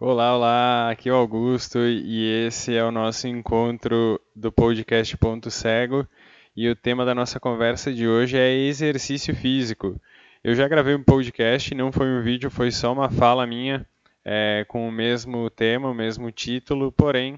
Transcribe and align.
Olá, 0.00 0.36
olá, 0.36 0.90
aqui 0.90 1.08
é 1.08 1.12
o 1.12 1.16
Augusto 1.16 1.80
e 1.80 2.46
esse 2.46 2.72
é 2.72 2.84
o 2.84 2.92
nosso 2.92 3.26
encontro 3.26 4.20
do 4.32 4.52
podcast 4.52 5.16
Ponto 5.16 5.50
Cego 5.50 6.06
e 6.56 6.68
o 6.68 6.76
tema 6.76 7.04
da 7.04 7.16
nossa 7.16 7.40
conversa 7.40 7.92
de 7.92 8.06
hoje 8.06 8.38
é 8.38 8.48
exercício 8.48 9.34
físico. 9.34 10.00
Eu 10.44 10.54
já 10.54 10.68
gravei 10.68 10.94
um 10.94 11.02
podcast, 11.02 11.74
não 11.74 11.90
foi 11.90 12.06
um 12.06 12.22
vídeo, 12.22 12.48
foi 12.48 12.70
só 12.70 12.92
uma 12.92 13.10
fala 13.10 13.44
minha 13.44 13.84
é, 14.24 14.64
com 14.68 14.88
o 14.88 14.92
mesmo 14.92 15.50
tema, 15.50 15.90
o 15.90 15.94
mesmo 15.94 16.30
título, 16.30 16.92
porém 16.92 17.36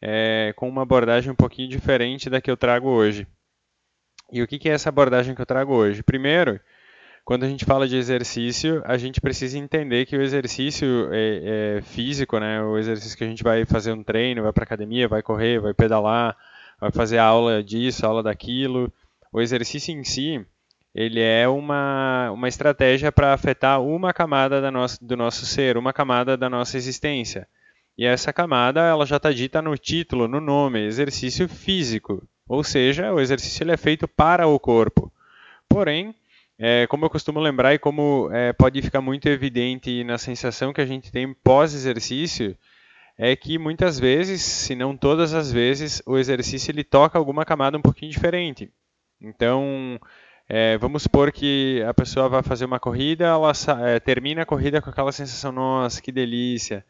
é, 0.00 0.54
com 0.56 0.66
uma 0.66 0.84
abordagem 0.84 1.30
um 1.30 1.36
pouquinho 1.36 1.68
diferente 1.68 2.30
da 2.30 2.40
que 2.40 2.50
eu 2.50 2.56
trago 2.56 2.88
hoje. 2.88 3.26
E 4.32 4.42
o 4.42 4.46
que 4.46 4.66
é 4.66 4.72
essa 4.72 4.88
abordagem 4.88 5.34
que 5.34 5.42
eu 5.42 5.46
trago 5.46 5.74
hoje? 5.74 6.02
Primeiro, 6.02 6.58
quando 7.28 7.44
a 7.44 7.46
gente 7.46 7.66
fala 7.66 7.86
de 7.86 7.94
exercício, 7.94 8.80
a 8.86 8.96
gente 8.96 9.20
precisa 9.20 9.58
entender 9.58 10.06
que 10.06 10.16
o 10.16 10.22
exercício 10.22 11.12
é, 11.12 11.76
é 11.76 11.82
físico, 11.82 12.38
né? 12.38 12.62
O 12.62 12.78
exercício 12.78 13.18
que 13.18 13.22
a 13.22 13.26
gente 13.26 13.44
vai 13.44 13.66
fazer 13.66 13.92
um 13.92 14.02
treino, 14.02 14.42
vai 14.42 14.50
para 14.50 14.64
academia, 14.64 15.06
vai 15.06 15.22
correr, 15.22 15.60
vai 15.60 15.74
pedalar, 15.74 16.34
vai 16.80 16.90
fazer 16.90 17.18
aula 17.18 17.62
disso, 17.62 18.06
aula 18.06 18.22
daquilo. 18.22 18.90
O 19.30 19.42
exercício 19.42 19.94
em 19.94 20.02
si, 20.04 20.42
ele 20.94 21.20
é 21.20 21.46
uma, 21.46 22.30
uma 22.30 22.48
estratégia 22.48 23.12
para 23.12 23.34
afetar 23.34 23.82
uma 23.82 24.14
camada 24.14 24.58
da 24.62 24.70
nossa, 24.70 24.98
do 24.98 25.14
nosso 25.14 25.44
ser, 25.44 25.76
uma 25.76 25.92
camada 25.92 26.34
da 26.34 26.48
nossa 26.48 26.78
existência. 26.78 27.46
E 27.98 28.06
essa 28.06 28.32
camada, 28.32 28.80
ela 28.80 29.04
já 29.04 29.18
está 29.18 29.30
dita 29.30 29.60
no 29.60 29.76
título, 29.76 30.28
no 30.28 30.40
nome, 30.40 30.86
exercício 30.86 31.46
físico. 31.46 32.26
Ou 32.48 32.64
seja, 32.64 33.12
o 33.12 33.20
exercício 33.20 33.64
ele 33.64 33.72
é 33.72 33.76
feito 33.76 34.08
para 34.08 34.46
o 34.46 34.58
corpo. 34.58 35.12
Porém, 35.68 36.14
é, 36.58 36.86
como 36.88 37.04
eu 37.04 37.10
costumo 37.10 37.38
lembrar 37.38 37.72
e 37.72 37.78
como 37.78 38.28
é, 38.32 38.52
pode 38.52 38.82
ficar 38.82 39.00
muito 39.00 39.28
evidente 39.28 40.02
na 40.02 40.18
sensação 40.18 40.72
que 40.72 40.80
a 40.80 40.86
gente 40.86 41.12
tem 41.12 41.32
pós-exercício, 41.32 42.56
é 43.16 43.34
que 43.36 43.58
muitas 43.58 43.98
vezes, 43.98 44.42
se 44.42 44.74
não 44.74 44.96
todas 44.96 45.34
as 45.34 45.52
vezes, 45.52 46.02
o 46.04 46.18
exercício 46.18 46.70
ele 46.70 46.82
toca 46.82 47.18
alguma 47.18 47.44
camada 47.44 47.78
um 47.78 47.82
pouquinho 47.82 48.10
diferente. 48.10 48.70
Então, 49.20 50.00
é, 50.48 50.76
vamos 50.78 51.04
supor 51.04 51.30
que 51.30 51.82
a 51.86 51.94
pessoa 51.94 52.28
vai 52.28 52.42
fazer 52.42 52.64
uma 52.64 52.80
corrida, 52.80 53.26
ela 53.26 53.52
é, 53.86 54.00
termina 54.00 54.42
a 54.42 54.46
corrida 54.46 54.82
com 54.82 54.90
aquela 54.90 55.12
sensação, 55.12 55.52
nossa, 55.52 56.02
que 56.02 56.10
delícia, 56.10 56.84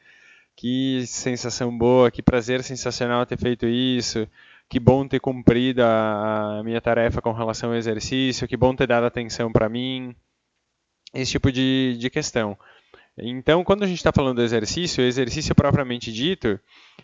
que 0.57 1.07
sensação 1.07 1.77
boa, 1.77 2.11
que 2.11 2.23
prazer 2.23 2.63
sensacional 2.63 3.27
ter 3.27 3.39
feito 3.39 3.67
isso 3.67 4.27
que 4.69 4.79
bom 4.79 5.09
ter 5.09 5.21
cumprido 5.21 5.83
a, 5.83 6.61
minha 6.65 6.81
tarefa 6.81 7.23
com 7.23 7.33
relação 7.33 7.71
ao 7.71 7.77
exercício, 7.77 8.47
que 8.47 8.57
bom 8.57 8.75
ter 8.75 8.87
dado 8.87 9.05
atenção 9.05 9.51
para 9.51 9.69
mim, 9.69 10.15
esse 11.15 11.33
tipo 11.33 11.51
de, 11.51 11.97
de 11.99 12.11
questão. 12.11 12.57
Então, 13.21 13.65
quando 13.65 13.83
a 13.83 13.87
gente 13.87 13.97
está 13.97 14.13
falando 14.13 14.37
do 14.37 14.43
exercício, 14.43 15.03
o 15.03 15.07
exercício 15.07 15.55
propriamente 15.55 16.13
dito, 16.13 16.61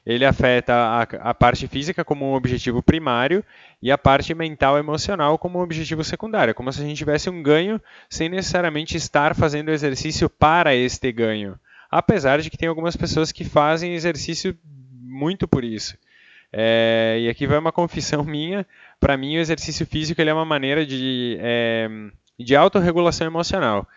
ele 0.07 0.25
afeta 0.25 0.73
a, 0.73 1.03
a, 1.03 1.35
parte 1.35 1.67
física 1.67 2.05
como 2.05 2.25
um 2.25 2.35
objetivo 2.35 2.83
primário 2.83 3.45
e 3.83 3.91
a 3.91 3.99
parte 3.99 4.33
mental 4.33 4.77
e 4.77 4.81
emocional 4.81 5.37
como 5.39 5.59
um 5.59 5.63
objetivo 5.63 6.05
secundário, 6.05 6.55
como 6.55 6.73
se 6.73 6.81
a 6.81 6.85
gente 6.85 6.99
tivesse 6.99 7.29
um 7.29 7.43
ganho 7.43 7.81
sem 8.09 8.29
necessariamente 8.29 8.97
estar 8.97 9.35
fazendo 9.35 9.71
exercício 9.71 10.31
para 10.31 10.75
este 10.75 11.11
ganho. 11.11 11.59
Apesar 11.91 12.41
de 12.41 12.51
que 12.51 12.57
tem 12.57 12.69
algumas 12.69 12.97
pessoas 12.97 13.33
que 13.33 13.45
fazem 13.45 13.95
exercício 13.95 14.57
muito 14.63 15.49
por 15.49 15.65
isso. 15.65 15.97
É, 16.57 17.19
e 17.21 17.29
aqui 17.29 17.49
vai 17.49 17.59
uma 17.59 17.73
confissão 17.73 18.23
minha. 18.23 18.65
Para 19.01 19.17
mim, 19.17 19.37
o 19.37 19.41
exercício 19.41 19.85
físico 19.85 20.21
ele 20.21 20.31
é 20.31 20.35
uma 20.35 20.45
maneira 20.45 20.87
de, 20.87 21.37
é, 21.41 21.89
de 22.39 22.55
autorregulação 22.55 23.27
emocional. 23.27 23.89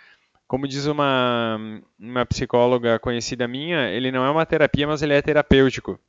Como 0.47 0.67
diz 0.67 0.87
uma, 0.87 1.59
uma 1.99 2.25
psicóloga 2.25 2.97
conhecida 2.97 3.47
minha, 3.47 3.89
ele 3.89 4.11
não 4.11 4.25
é 4.25 4.29
uma 4.31 4.45
terapia, 4.45 4.87
mas 4.87 5.03
ele 5.03 5.13
é 5.13 5.21
terapêutico. 5.21 5.99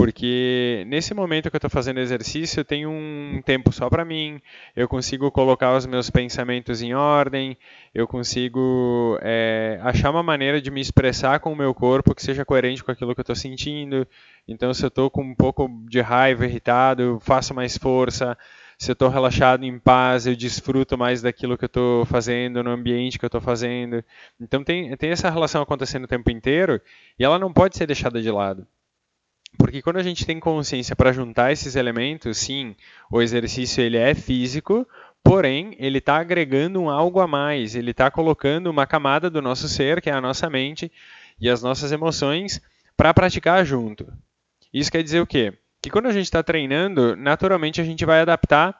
Porque 0.00 0.82
nesse 0.86 1.12
momento 1.12 1.50
que 1.50 1.56
eu 1.56 1.58
estou 1.58 1.68
fazendo 1.68 2.00
exercício, 2.00 2.60
eu 2.60 2.64
tenho 2.64 2.88
um 2.88 3.42
tempo 3.44 3.70
só 3.70 3.90
para 3.90 4.02
mim, 4.02 4.40
eu 4.74 4.88
consigo 4.88 5.30
colocar 5.30 5.76
os 5.76 5.84
meus 5.84 6.08
pensamentos 6.08 6.80
em 6.80 6.94
ordem, 6.94 7.54
eu 7.94 8.08
consigo 8.08 9.18
é, 9.20 9.78
achar 9.82 10.10
uma 10.10 10.22
maneira 10.22 10.58
de 10.58 10.70
me 10.70 10.80
expressar 10.80 11.38
com 11.40 11.52
o 11.52 11.56
meu 11.56 11.74
corpo 11.74 12.14
que 12.14 12.22
seja 12.22 12.46
coerente 12.46 12.82
com 12.82 12.90
aquilo 12.90 13.14
que 13.14 13.20
eu 13.20 13.24
estou 13.24 13.36
sentindo. 13.36 14.08
Então, 14.48 14.72
se 14.72 14.82
eu 14.82 14.88
estou 14.88 15.10
com 15.10 15.20
um 15.20 15.34
pouco 15.34 15.68
de 15.86 16.00
raiva, 16.00 16.46
irritado, 16.46 17.18
faço 17.20 17.52
mais 17.52 17.76
força. 17.76 18.38
Se 18.78 18.90
eu 18.90 18.94
estou 18.94 19.10
relaxado, 19.10 19.64
em 19.64 19.78
paz, 19.78 20.26
eu 20.26 20.34
desfruto 20.34 20.96
mais 20.96 21.20
daquilo 21.20 21.58
que 21.58 21.64
eu 21.64 21.66
estou 21.66 22.06
fazendo, 22.06 22.64
no 22.64 22.70
ambiente 22.70 23.18
que 23.18 23.24
eu 23.26 23.28
estou 23.28 23.42
fazendo. 23.42 24.02
Então, 24.40 24.64
tem, 24.64 24.96
tem 24.96 25.10
essa 25.10 25.28
relação 25.28 25.60
acontecendo 25.60 26.04
o 26.04 26.08
tempo 26.08 26.30
inteiro 26.30 26.80
e 27.18 27.24
ela 27.24 27.38
não 27.38 27.52
pode 27.52 27.76
ser 27.76 27.86
deixada 27.86 28.22
de 28.22 28.30
lado. 28.30 28.66
Porque 29.58 29.82
quando 29.82 29.96
a 29.98 30.02
gente 30.02 30.24
tem 30.24 30.40
consciência 30.40 30.96
para 30.96 31.12
juntar 31.12 31.52
esses 31.52 31.76
elementos, 31.76 32.38
sim, 32.38 32.74
o 33.10 33.20
exercício 33.20 33.82
ele 33.82 33.96
é 33.96 34.14
físico, 34.14 34.86
porém 35.22 35.76
ele 35.78 35.98
está 35.98 36.16
agregando 36.16 36.80
um 36.80 36.88
algo 36.88 37.20
a 37.20 37.26
mais, 37.26 37.74
ele 37.74 37.90
está 37.90 38.10
colocando 38.10 38.68
uma 38.68 38.86
camada 38.86 39.28
do 39.28 39.42
nosso 39.42 39.68
ser, 39.68 40.00
que 40.00 40.08
é 40.08 40.12
a 40.12 40.20
nossa 40.20 40.48
mente 40.48 40.90
e 41.40 41.48
as 41.48 41.62
nossas 41.62 41.92
emoções, 41.92 42.60
para 42.96 43.12
praticar 43.12 43.64
junto. 43.64 44.10
Isso 44.72 44.90
quer 44.90 45.02
dizer 45.02 45.20
o 45.20 45.26
quê? 45.26 45.52
Que 45.82 45.90
quando 45.90 46.06
a 46.06 46.12
gente 46.12 46.24
está 46.24 46.42
treinando, 46.42 47.16
naturalmente 47.16 47.80
a 47.80 47.84
gente 47.84 48.04
vai 48.04 48.20
adaptar 48.20 48.79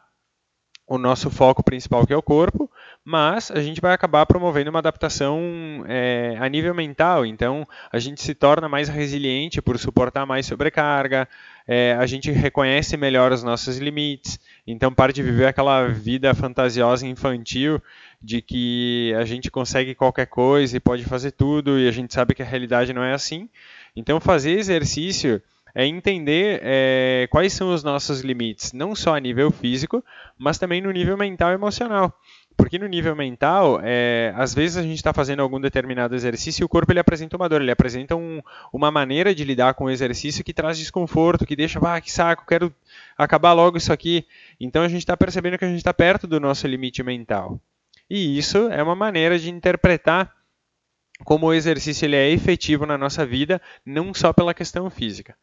o 0.90 0.98
nosso 0.98 1.30
foco 1.30 1.62
principal, 1.62 2.04
que 2.04 2.12
é 2.12 2.16
o 2.16 2.22
corpo, 2.22 2.68
mas 3.04 3.48
a 3.52 3.62
gente 3.62 3.80
vai 3.80 3.94
acabar 3.94 4.26
promovendo 4.26 4.70
uma 4.70 4.80
adaptação 4.80 5.84
é, 5.86 6.36
a 6.40 6.48
nível 6.48 6.74
mental. 6.74 7.24
Então, 7.24 7.64
a 7.92 8.00
gente 8.00 8.20
se 8.20 8.34
torna 8.34 8.68
mais 8.68 8.88
resiliente 8.88 9.62
por 9.62 9.78
suportar 9.78 10.26
mais 10.26 10.46
sobrecarga, 10.46 11.28
é, 11.64 11.92
a 11.96 12.04
gente 12.06 12.32
reconhece 12.32 12.96
melhor 12.96 13.30
os 13.30 13.44
nossos 13.44 13.78
limites, 13.78 14.40
então 14.66 14.92
para 14.92 15.12
de 15.12 15.22
viver 15.22 15.46
aquela 15.46 15.86
vida 15.86 16.34
fantasiosa 16.34 17.06
infantil 17.06 17.80
de 18.20 18.42
que 18.42 19.14
a 19.16 19.24
gente 19.24 19.48
consegue 19.48 19.94
qualquer 19.94 20.26
coisa 20.26 20.76
e 20.76 20.80
pode 20.80 21.04
fazer 21.04 21.30
tudo 21.30 21.78
e 21.78 21.86
a 21.86 21.92
gente 21.92 22.12
sabe 22.12 22.34
que 22.34 22.42
a 22.42 22.46
realidade 22.46 22.92
não 22.92 23.04
é 23.04 23.12
assim. 23.12 23.48
Então, 23.94 24.18
fazer 24.18 24.58
exercício 24.58 25.40
é 25.75 25.86
entender 25.86 26.60
é, 26.62 27.28
quais 27.31 27.53
são 27.53 27.72
os 27.72 27.82
nossos 27.82 28.20
limites, 28.20 28.72
não 28.72 28.94
só 28.94 29.14
a 29.14 29.20
nível 29.20 29.50
físico, 29.50 30.04
mas 30.38 30.58
também 30.58 30.81
no 30.81 30.91
nível 30.91 31.16
mental 31.16 31.50
e 31.50 31.54
emocional. 31.54 32.14
Porque 32.56 32.78
no 32.78 32.86
nível 32.86 33.16
mental, 33.16 33.81
é, 33.82 34.34
às 34.36 34.53
vezes 34.53 34.76
a 34.76 34.82
gente 34.82 34.97
está 34.97 35.14
fazendo 35.14 35.41
algum 35.41 35.58
determinado 35.58 36.14
exercício 36.14 36.62
e 36.62 36.64
o 36.64 36.69
corpo 36.69 36.92
ele 36.92 37.00
apresenta 37.00 37.36
uma 37.36 37.48
dor, 37.48 37.62
ele 37.62 37.70
apresenta 37.70 38.14
um, 38.14 38.42
uma 38.70 38.91
maneira 38.91 39.34
de 39.34 39.44
lidar 39.44 39.72
com 39.75 39.84
o 39.84 39.91
exercício 39.91 40.44
que 40.44 40.53
traz 40.53 40.76
desconforto, 40.76 41.47
que 41.47 41.56
deixa, 41.56 41.78
ah, 41.82 42.00
que 42.00 42.12
saco, 42.12 42.44
quero 42.47 42.75
acabar 43.16 43.54
logo 43.54 43.78
isso 43.78 43.92
aqui. 43.92 44.26
Então 44.60 44.82
a 44.82 44.88
gente 44.88 45.00
está 45.00 45.16
percebendo 45.16 45.56
que 45.56 45.64
a 45.64 45.69
gente 45.69 45.78
está 45.78 45.94
perto 45.94 46.26
do 46.26 46.38
nosso 46.38 46.66
limite 46.66 47.02
mental. 47.02 47.58
E 48.10 48.37
isso 48.37 48.69
é 48.69 48.82
uma 48.82 48.97
maneira 48.97 49.38
de 49.38 49.48
interpretar 49.48 50.31
como 51.25 51.47
o 51.47 51.54
exercício 51.54 52.04
ele 52.04 52.16
é 52.16 52.28
efetivo 52.28 52.84
na 52.84 52.98
nossa 52.98 53.25
vida, 53.25 53.60
não 53.87 54.12
só 54.12 54.32
pela 54.32 54.52
questão 54.52 54.91
física. 54.91 55.34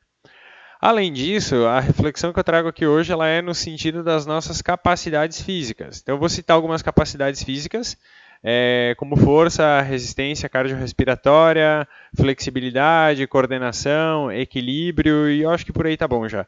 Além 0.79 1.11
disso, 1.11 1.65
a 1.65 1.79
reflexão 1.79 2.31
que 2.31 2.39
eu 2.39 2.43
trago 2.43 2.67
aqui 2.67 2.85
hoje 2.85 3.11
ela 3.11 3.27
é 3.27 3.41
no 3.41 3.55
sentido 3.55 4.03
das 4.03 4.27
nossas 4.27 4.61
capacidades 4.61 5.41
físicas. 5.41 5.99
Então, 6.01 6.15
eu 6.15 6.19
vou 6.19 6.29
citar 6.29 6.55
algumas 6.55 6.83
capacidades 6.83 7.41
físicas, 7.43 7.97
é, 8.43 8.93
como 8.97 9.17
força, 9.17 9.81
resistência 9.81 10.47
cardiorrespiratória, 10.47 11.87
flexibilidade, 12.15 13.25
coordenação, 13.25 14.31
equilíbrio, 14.31 15.29
e 15.31 15.41
eu 15.41 15.49
acho 15.49 15.65
que 15.65 15.73
por 15.73 15.87
aí 15.87 15.97
tá 15.97 16.07
bom 16.07 16.27
já. 16.27 16.45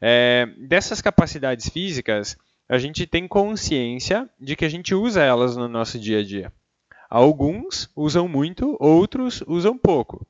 É, 0.00 0.48
dessas 0.58 1.00
capacidades 1.00 1.68
físicas, 1.68 2.36
a 2.68 2.78
gente 2.78 3.06
tem 3.06 3.28
consciência 3.28 4.28
de 4.40 4.56
que 4.56 4.64
a 4.64 4.68
gente 4.68 4.92
usa 4.92 5.22
elas 5.22 5.56
no 5.56 5.68
nosso 5.68 6.00
dia 6.00 6.18
a 6.18 6.24
dia. 6.24 6.52
Alguns 7.08 7.88
usam 7.94 8.26
muito, 8.26 8.76
outros 8.80 9.42
usam 9.46 9.78
pouco. 9.78 10.26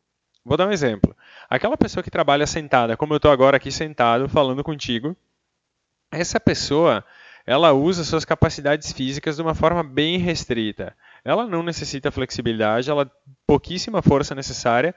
Vou 0.49 0.57
dar 0.57 0.67
um 0.67 0.73
exemplo. 0.73 1.15
Aquela 1.51 1.77
pessoa 1.77 2.03
que 2.03 2.11
trabalha 2.11 2.47
sentada, 2.47 2.97
como 2.97 3.13
eu 3.13 3.19
estou 3.19 3.31
agora 3.31 3.59
aqui 3.59 3.71
sentado 3.71 4.31
falando 4.31 4.65
contigo, 4.65 5.15
essa 6.11 6.41
pessoa 6.41 7.05
ela 7.45 7.75
usa 7.75 8.03
suas 8.03 8.25
capacidades 8.25 8.91
físicas 8.91 9.37
de 9.37 9.43
uma 9.43 9.55
forma 9.55 9.83
bem 9.83 10.17
restrita. 10.17 10.97
Ela 11.23 11.47
não 11.47 11.63
necessita 11.63 12.11
flexibilidade, 12.11 12.89
ela 12.89 13.11
pouquíssima 13.47 14.01
força 14.01 14.35
necessária, 14.35 14.95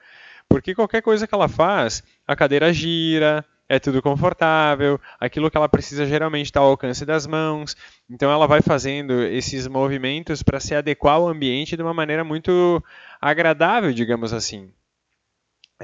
porque 0.48 0.74
qualquer 0.74 1.02
coisa 1.02 1.26
que 1.26 1.34
ela 1.34 1.48
faz, 1.48 2.02
a 2.26 2.34
cadeira 2.34 2.72
gira, 2.72 3.44
é 3.68 3.78
tudo 3.78 4.00
confortável, 4.00 4.98
aquilo 5.20 5.50
que 5.50 5.56
ela 5.58 5.68
precisa 5.68 6.06
geralmente 6.06 6.46
está 6.46 6.60
ao 6.60 6.68
alcance 6.68 7.04
das 7.04 7.26
mãos. 7.26 7.76
Então 8.08 8.32
ela 8.32 8.46
vai 8.46 8.62
fazendo 8.62 9.22
esses 9.22 9.68
movimentos 9.68 10.42
para 10.42 10.60
se 10.60 10.74
adequar 10.74 11.16
ao 11.16 11.28
ambiente 11.28 11.76
de 11.76 11.82
uma 11.82 11.92
maneira 11.92 12.24
muito 12.24 12.82
agradável, 13.20 13.92
digamos 13.92 14.32
assim. 14.32 14.72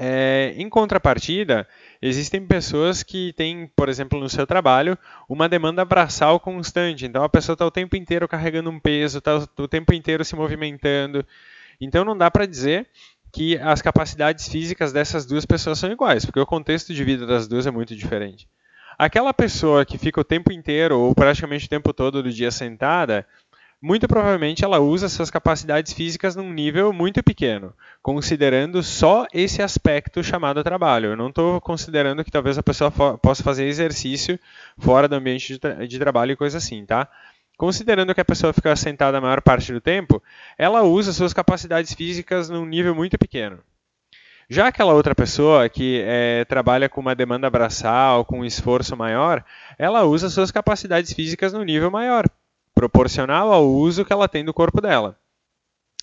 É, 0.01 0.53
em 0.55 0.69
contrapartida, 0.69 1.67
existem 2.01 2.47
pessoas 2.47 3.03
que 3.03 3.33
têm, 3.33 3.69
por 3.75 3.89
exemplo, 3.89 4.17
no 4.17 4.29
seu 4.29 4.47
trabalho, 4.47 4.97
uma 5.27 5.49
demanda 5.49 5.83
braçal 5.83 6.39
constante. 6.39 7.05
Então 7.05 7.21
a 7.21 7.27
pessoa 7.27 7.53
está 7.53 7.65
o 7.65 7.71
tempo 7.71 7.97
inteiro 7.97 8.25
carregando 8.25 8.69
um 8.69 8.79
peso, 8.79 9.17
está 9.17 9.35
o 9.57 9.67
tempo 9.67 9.93
inteiro 9.93 10.23
se 10.23 10.37
movimentando. 10.37 11.25
Então 11.81 12.05
não 12.05 12.17
dá 12.17 12.31
para 12.31 12.45
dizer 12.45 12.87
que 13.29 13.57
as 13.57 13.81
capacidades 13.81 14.47
físicas 14.47 14.93
dessas 14.93 15.25
duas 15.25 15.45
pessoas 15.45 15.77
são 15.77 15.91
iguais, 15.91 16.23
porque 16.23 16.39
o 16.39 16.45
contexto 16.45 16.93
de 16.93 17.03
vida 17.03 17.27
das 17.27 17.45
duas 17.45 17.67
é 17.67 17.71
muito 17.71 17.93
diferente. 17.93 18.47
Aquela 18.97 19.33
pessoa 19.33 19.85
que 19.85 19.97
fica 19.97 20.21
o 20.21 20.23
tempo 20.23 20.49
inteiro 20.53 20.97
ou 20.97 21.13
praticamente 21.13 21.65
o 21.65 21.69
tempo 21.69 21.93
todo 21.93 22.23
do 22.23 22.31
dia 22.31 22.51
sentada, 22.51 23.27
muito 23.81 24.07
provavelmente 24.07 24.65
ela 24.65 24.79
usa 24.79 25.07
suas 25.07 25.29
capacidades 25.29 25.93
físicas 25.93 26.35
num 26.35 26.51
nível 26.51 26.91
muito 26.91 27.23
pequeno, 27.23 27.73
considerando 28.01 28.83
só 28.83 29.25
esse 29.33 29.61
aspecto 29.61 30.21
chamado 30.21 30.63
trabalho. 30.63 31.11
Eu 31.11 31.15
não 31.15 31.29
estou 31.29 31.61
considerando 31.61 32.23
que 32.23 32.31
talvez 32.31 32.57
a 32.57 32.63
pessoa 32.63 32.91
possa 32.91 33.41
fazer 33.41 33.65
exercício 33.65 34.37
fora 34.77 35.07
do 35.07 35.15
ambiente 35.15 35.53
de, 35.53 35.59
tra 35.59 35.87
de 35.87 35.99
trabalho 35.99 36.33
e 36.33 36.35
coisa 36.35 36.57
assim, 36.57 36.85
tá? 36.85 37.07
Considerando 37.57 38.13
que 38.13 38.21
a 38.21 38.25
pessoa 38.25 38.53
fica 38.53 38.75
sentada 38.75 39.17
a 39.17 39.21
maior 39.21 39.41
parte 39.41 39.71
do 39.71 39.81
tempo, 39.81 40.21
ela 40.57 40.83
usa 40.83 41.13
suas 41.13 41.33
capacidades 41.33 41.93
físicas 41.93 42.49
num 42.49 42.65
nível 42.65 42.93
muito 42.93 43.17
pequeno. 43.17 43.59
Já 44.49 44.67
aquela 44.67 44.93
outra 44.93 45.13
pessoa 45.13 45.69
que 45.69 46.01
é, 46.05 46.43
trabalha 46.45 46.89
com 46.89 46.99
uma 46.99 47.13
demanda 47.13 47.49
braçal, 47.49 48.25
com 48.25 48.39
um 48.39 48.45
esforço 48.45 48.97
maior, 48.97 49.43
ela 49.77 50.03
usa 50.03 50.29
suas 50.29 50.51
capacidades 50.51 51.13
físicas 51.13 51.53
no 51.53 51.63
nível 51.63 51.91
maior 51.91 52.25
proporcional 52.79 53.51
ao 53.51 53.67
uso 53.67 54.05
que 54.05 54.13
ela 54.13 54.29
tem 54.29 54.45
do 54.45 54.53
corpo 54.53 54.79
dela. 54.79 55.17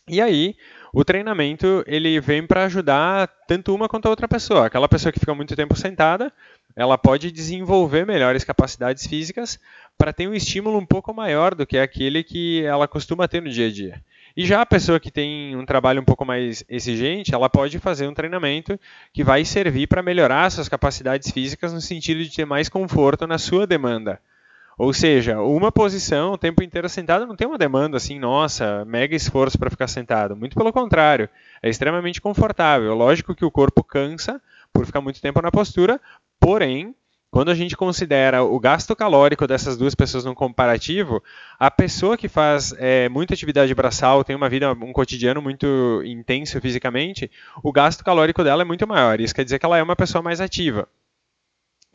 E 0.07 0.21
aí, 0.21 0.55
o 0.93 1.03
treinamento 1.03 1.83
ele 1.87 2.21
vem 2.21 2.47
para 2.47 2.65
ajudar 2.65 3.29
tanto 3.49 3.75
uma 3.75 3.89
quanto 3.89 4.07
a 4.07 4.11
outra 4.11 4.29
pessoa. 4.29 4.67
Aquela 4.67 4.87
pessoa 4.87 5.11
que 5.11 5.19
fica 5.19 5.35
muito 5.35 5.57
tempo 5.57 5.75
sentada, 5.75 6.31
ela 6.77 6.99
pode 6.99 7.33
desenvolver 7.33 8.05
melhores 8.05 8.45
capacidades 8.45 9.07
físicas 9.07 9.59
para 9.97 10.13
ter 10.13 10.29
um 10.29 10.35
estímulo 10.35 10.79
um 10.79 10.85
pouco 10.85 11.15
maior 11.15 11.55
do 11.55 11.67
que 11.67 11.79
aquele 11.79 12.23
que 12.23 12.63
ela 12.63 12.87
costuma 12.87 13.27
ter 13.27 13.41
no 13.41 13.49
dia 13.49 13.69
a 13.69 13.73
dia. 13.73 14.03
E 14.37 14.45
já 14.45 14.61
a 14.61 14.67
pessoa 14.67 15.01
que 15.01 15.11
tem 15.11 15.57
um 15.57 15.65
trabalho 15.65 16.03
um 16.03 16.05
pouco 16.05 16.27
mais 16.27 16.63
exigente, 16.69 17.35
ela 17.35 17.49
pode 17.49 17.79
fazer 17.79 18.07
um 18.07 18.13
treinamento 18.13 18.79
que 19.15 19.25
vai 19.25 19.47
servir 19.47 19.87
para 19.87 20.03
melhorar 20.03 20.51
suas 20.51 20.69
capacidades 20.69 21.31
físicas 21.31 21.73
no 21.73 21.81
sentido 21.81 22.23
de 22.23 22.37
ter 22.37 22.45
mais 22.45 22.69
conforto 22.69 23.27
na 23.27 23.39
sua 23.39 23.67
demanda. 23.67 24.21
Ou 24.79 24.93
seja, 24.93 25.41
uma 25.41 25.73
posição 25.73 26.33
o 26.33 26.39
tempo 26.39 26.63
inteiro 26.63 26.87
sentado 26.87 27.27
não 27.27 27.35
tem 27.35 27.47
uma 27.47 27.57
demanda 27.57 27.97
assim, 27.97 28.19
nossa, 28.19 28.85
mega 28.85 29.17
esforço 29.17 29.59
para 29.59 29.71
ficar 29.71 29.89
sentado. 29.89 30.37
Muito 30.37 30.55
pelo 30.55 30.71
contrário, 30.71 31.31
é 31.63 31.71
extremamente 31.71 32.21
confortável. 32.21 32.95
Lógico 32.95 33.35
que 33.35 33.45
o 33.45 33.51
corpo 33.51 33.83
cansa 33.83 34.41
por 34.75 34.85
ficar 34.85 35.01
muito 35.01 35.23
tempo 35.23 35.41
na 35.41 35.51
postura, 35.51 35.99
porém, 36.39 36.95
quando 37.31 37.51
a 37.51 37.55
gente 37.55 37.75
considera 37.75 38.43
o 38.43 38.61
gasto 38.61 38.95
calórico 38.95 39.47
dessas 39.47 39.79
duas 39.79 39.95
pessoas 39.95 40.27
num 40.27 40.35
comparativo, 40.35 41.23
a 41.59 41.71
pessoa 41.71 42.17
que 42.17 42.29
faz 42.29 42.75
é, 42.77 43.09
muita 43.09 43.33
atividade 43.33 43.75
braçal, 43.75 44.23
tem 44.25 44.37
uma 44.37 44.49
vida, 44.49 44.71
um 44.73 44.93
cotidiano 44.93 45.41
muito 45.41 46.03
intenso 46.05 46.61
fisicamente, 46.61 47.31
o 47.63 47.73
gasto 47.73 48.05
calórico 48.05 48.45
dela 48.45 48.61
é 48.61 48.65
muito 48.65 48.87
maior. 48.87 49.21
Isso 49.21 49.35
quer 49.35 49.45
dizer 49.45 49.59
que 49.59 49.65
ela 49.65 49.79
é 49.79 49.83
uma 49.83 49.97
pessoa 49.97 50.21
mais 50.21 50.39
ativa. 50.39 50.87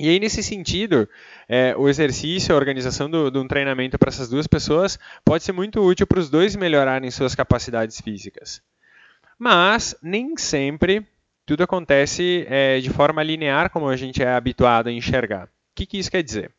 E 0.02 0.10
aí, 0.10 0.20
nesse 0.20 0.42
sentido, 0.42 1.08
é, 1.48 1.76
o 1.78 1.88
exercício, 1.88 2.56
a 2.56 2.58
organização 2.58 3.08
de 3.08 3.38
um 3.38 3.48
treinamento 3.48 4.00
para 4.00 4.10
essas 4.10 4.28
duas 4.28 4.48
pessoas 4.48 4.98
pode 5.24 5.44
ser 5.44 5.52
muito 5.52 5.80
útil 5.80 6.08
para 6.08 6.18
os 6.18 6.28
dois 6.28 6.56
melhorarem 6.56 7.12
suas 7.12 7.36
capacidades 7.36 8.02
físicas. 8.02 8.64
Mas 9.38 9.96
nem 10.02 10.36
sempre 10.38 11.06
tudo 11.46 11.62
acontece 11.62 12.48
é, 12.50 12.80
de 12.80 12.90
forma 12.90 13.22
linear, 13.22 13.70
como 13.70 13.88
a 13.90 13.96
gente 13.96 14.24
é 14.24 14.34
habituado 14.34 14.90
a 14.90 14.92
enxergar. 14.92 15.46
O 15.46 15.50
que, 15.76 15.86
que 15.86 16.00
isso 16.00 16.10
quer 16.10 16.24
dizer? 16.24 16.52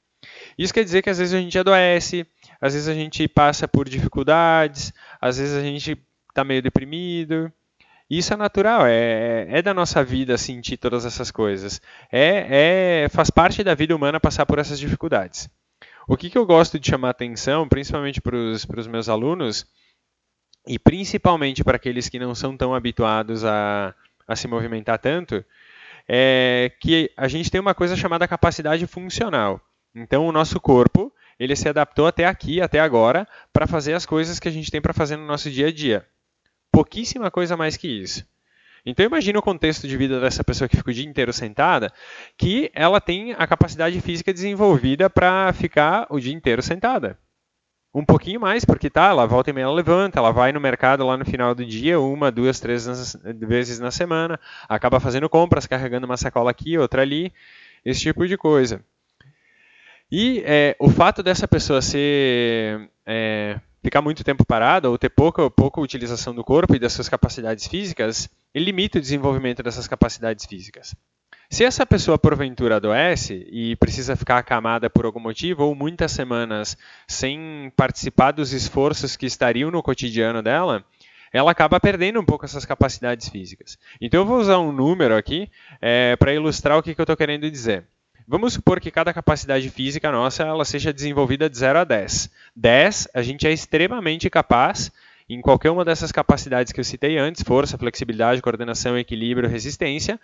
Isso 0.56 0.72
quer 0.72 0.84
dizer 0.84 1.02
que 1.02 1.10
às 1.10 1.18
vezes 1.18 1.34
a 1.34 1.40
gente 1.40 1.58
adoece, 1.58 2.24
às 2.60 2.74
vezes 2.74 2.86
a 2.86 2.94
gente 2.94 3.26
passa 3.26 3.66
por 3.66 3.88
dificuldades, 3.88 4.92
às 5.20 5.38
vezes 5.38 5.56
a 5.56 5.62
gente 5.62 5.98
está 6.28 6.44
meio 6.44 6.62
deprimido, 6.62 7.52
isso 8.18 8.34
é 8.34 8.36
natural, 8.36 8.86
é, 8.86 9.46
é 9.48 9.62
da 9.62 9.72
nossa 9.72 10.04
vida 10.04 10.36
sentir 10.36 10.76
todas 10.76 11.06
essas 11.06 11.30
coisas. 11.30 11.80
É, 12.10 13.04
é 13.04 13.08
faz 13.08 13.30
parte 13.30 13.64
da 13.64 13.74
vida 13.74 13.96
humana 13.96 14.20
passar 14.20 14.44
por 14.44 14.58
essas 14.58 14.78
dificuldades. 14.78 15.48
O 16.06 16.14
que, 16.14 16.28
que 16.28 16.36
eu 16.36 16.44
gosto 16.44 16.78
de 16.78 16.90
chamar 16.90 17.08
atenção, 17.08 17.66
principalmente 17.66 18.20
para 18.20 18.36
os 18.36 18.86
meus 18.86 19.08
alunos, 19.08 19.64
e 20.66 20.78
principalmente 20.78 21.64
para 21.64 21.76
aqueles 21.76 22.10
que 22.10 22.18
não 22.18 22.34
são 22.34 22.54
tão 22.54 22.74
habituados 22.74 23.46
a, 23.46 23.94
a 24.28 24.36
se 24.36 24.46
movimentar 24.46 24.98
tanto, 24.98 25.42
é 26.06 26.70
que 26.80 27.10
a 27.16 27.28
gente 27.28 27.50
tem 27.50 27.62
uma 27.62 27.74
coisa 27.74 27.96
chamada 27.96 28.28
capacidade 28.28 28.86
funcional. 28.86 29.58
Então, 29.94 30.26
o 30.26 30.32
nosso 30.32 30.60
corpo 30.60 31.10
ele 31.38 31.56
se 31.56 31.66
adaptou 31.66 32.06
até 32.06 32.26
aqui, 32.26 32.60
até 32.60 32.78
agora, 32.78 33.26
para 33.54 33.66
fazer 33.66 33.94
as 33.94 34.04
coisas 34.04 34.38
que 34.38 34.48
a 34.48 34.52
gente 34.52 34.70
tem 34.70 34.82
para 34.82 34.92
fazer 34.92 35.16
no 35.16 35.26
nosso 35.26 35.50
dia 35.50 35.68
a 35.68 35.72
dia 35.72 36.06
pouquíssima 36.72 37.30
coisa 37.30 37.56
mais 37.56 37.76
que 37.76 37.86
isso. 37.86 38.26
Então 38.84 39.06
imagine 39.06 39.38
o 39.38 39.42
contexto 39.42 39.86
de 39.86 39.96
vida 39.96 40.20
dessa 40.20 40.42
pessoa 40.42 40.68
que 40.68 40.76
fica 40.76 40.90
o 40.90 40.94
dia 40.94 41.08
inteiro 41.08 41.32
sentada, 41.32 41.92
que 42.36 42.70
ela 42.74 43.00
tem 43.00 43.32
a 43.38 43.46
capacidade 43.46 44.00
física 44.00 44.32
desenvolvida 44.32 45.08
para 45.08 45.52
ficar 45.52 46.06
o 46.10 46.18
dia 46.18 46.34
inteiro 46.34 46.62
sentada. 46.62 47.16
Um 47.94 48.04
pouquinho 48.04 48.40
mais, 48.40 48.64
porque 48.64 48.88
tá, 48.88 49.08
ela 49.08 49.26
volta 49.26 49.50
e 49.50 49.52
meia 49.52 49.64
ela 49.64 49.74
levanta, 49.74 50.18
ela 50.18 50.32
vai 50.32 50.50
no 50.50 50.58
mercado 50.58 51.06
lá 51.06 51.16
no 51.16 51.26
final 51.26 51.54
do 51.54 51.64
dia, 51.64 52.00
uma, 52.00 52.32
duas, 52.32 52.58
três 52.58 52.86
vezes 53.22 53.78
na 53.78 53.90
semana, 53.90 54.40
acaba 54.66 54.98
fazendo 54.98 55.28
compras, 55.28 55.66
carregando 55.66 56.06
uma 56.06 56.16
sacola 56.16 56.50
aqui, 56.50 56.78
outra 56.78 57.02
ali, 57.02 57.30
esse 57.84 58.00
tipo 58.00 58.26
de 58.26 58.36
coisa. 58.38 58.82
E 60.10 60.42
é, 60.44 60.74
o 60.78 60.90
fato 60.90 61.22
dessa 61.22 61.46
pessoa 61.46 61.82
ser 61.82 62.90
é, 63.06 63.60
ficar 63.82 64.00
muito 64.00 64.22
tempo 64.22 64.44
parado 64.44 64.90
ou 64.90 64.96
ter 64.96 65.10
pouca, 65.10 65.50
pouca 65.50 65.80
utilização 65.80 66.34
do 66.34 66.44
corpo 66.44 66.74
e 66.74 66.78
das 66.78 66.92
suas 66.92 67.08
capacidades 67.08 67.66
físicas, 67.66 68.28
ele 68.54 68.66
limita 68.66 68.98
o 68.98 69.00
desenvolvimento 69.00 69.62
dessas 69.62 69.88
capacidades 69.88 70.46
físicas. 70.46 70.94
Se 71.50 71.64
essa 71.64 71.84
pessoa 71.84 72.18
porventura 72.18 72.76
adoece 72.76 73.46
e 73.50 73.76
precisa 73.76 74.16
ficar 74.16 74.38
acamada 74.38 74.88
por 74.88 75.04
algum 75.04 75.20
motivo 75.20 75.64
ou 75.64 75.74
muitas 75.74 76.12
semanas 76.12 76.78
sem 77.06 77.70
participar 77.76 78.32
dos 78.32 78.52
esforços 78.52 79.16
que 79.16 79.26
estariam 79.26 79.70
no 79.70 79.82
cotidiano 79.82 80.42
dela, 80.42 80.82
ela 81.30 81.50
acaba 81.50 81.78
perdendo 81.80 82.20
um 82.20 82.24
pouco 82.24 82.44
essas 82.44 82.64
capacidades 82.64 83.28
físicas. 83.28 83.78
Então 84.00 84.20
eu 84.20 84.26
vou 84.26 84.38
usar 84.38 84.58
um 84.60 84.72
número 84.72 85.14
aqui 85.14 85.50
é, 85.80 86.16
para 86.16 86.32
ilustrar 86.32 86.78
o 86.78 86.82
que, 86.82 86.94
que 86.94 87.00
eu 87.00 87.04
estou 87.04 87.16
querendo 87.16 87.50
dizer. 87.50 87.84
Vamos 88.32 88.54
supor 88.54 88.80
que 88.80 88.90
cada 88.90 89.12
capacidade 89.12 89.68
física 89.68 90.10
nossa 90.10 90.42
ela 90.42 90.64
seja 90.64 90.90
desenvolvida 90.90 91.50
de 91.50 91.58
0 91.58 91.80
a 91.80 91.84
10. 91.84 92.30
10, 92.56 93.08
a 93.12 93.20
gente 93.20 93.46
é 93.46 93.52
extremamente 93.52 94.30
capaz 94.30 94.90
em 95.28 95.42
qualquer 95.42 95.70
uma 95.70 95.84
dessas 95.84 96.10
capacidades 96.10 96.72
que 96.72 96.80
eu 96.80 96.84
citei 96.84 97.18
antes, 97.18 97.42
força, 97.42 97.76
flexibilidade, 97.76 98.40
coordenação, 98.40 98.96
equilíbrio, 98.96 99.50
resistência, 99.50 100.18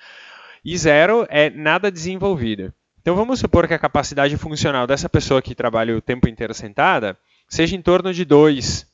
e 0.65 0.75
0 0.79 1.27
é 1.29 1.51
nada 1.51 1.91
desenvolvido. 1.91 2.73
Então 3.03 3.15
vamos 3.15 3.41
supor 3.41 3.69
que 3.69 3.75
a 3.75 3.79
capacidade 3.79 4.35
funcional 4.39 4.87
dessa 4.87 5.11
pessoa 5.11 5.43
que 5.43 5.55
trabalha 5.55 5.95
o 5.95 6.01
tempo 6.01 6.27
inteiro 6.31 6.55
sentada 6.55 7.15
seja 7.47 7.77
em 7.77 7.83
torno 7.83 8.15
de 8.15 8.25
2. 8.25 8.87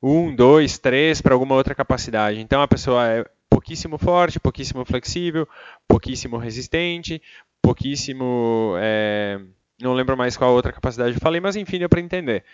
1, 0.00 0.36
2, 0.36 0.78
3 0.78 1.20
para 1.20 1.34
alguma 1.34 1.56
outra 1.56 1.74
capacidade. 1.74 2.38
Então 2.38 2.62
a 2.62 2.68
pessoa 2.68 3.04
é 3.04 3.24
pouquíssimo 3.50 3.98
forte, 3.98 4.38
pouquíssimo 4.40 4.84
flexível, 4.84 5.48
pouquíssimo 5.88 6.36
resistente, 6.36 7.20
pouquíssimo. 7.62 8.74
É, 8.78 9.40
não 9.80 9.94
lembro 9.94 10.16
mais 10.16 10.36
qual 10.36 10.52
outra 10.52 10.72
capacidade 10.72 11.14
eu 11.14 11.20
falei, 11.20 11.40
mas 11.40 11.56
enfim, 11.56 11.78
deu 11.78 11.88
para 11.88 12.00
entender. 12.00 12.44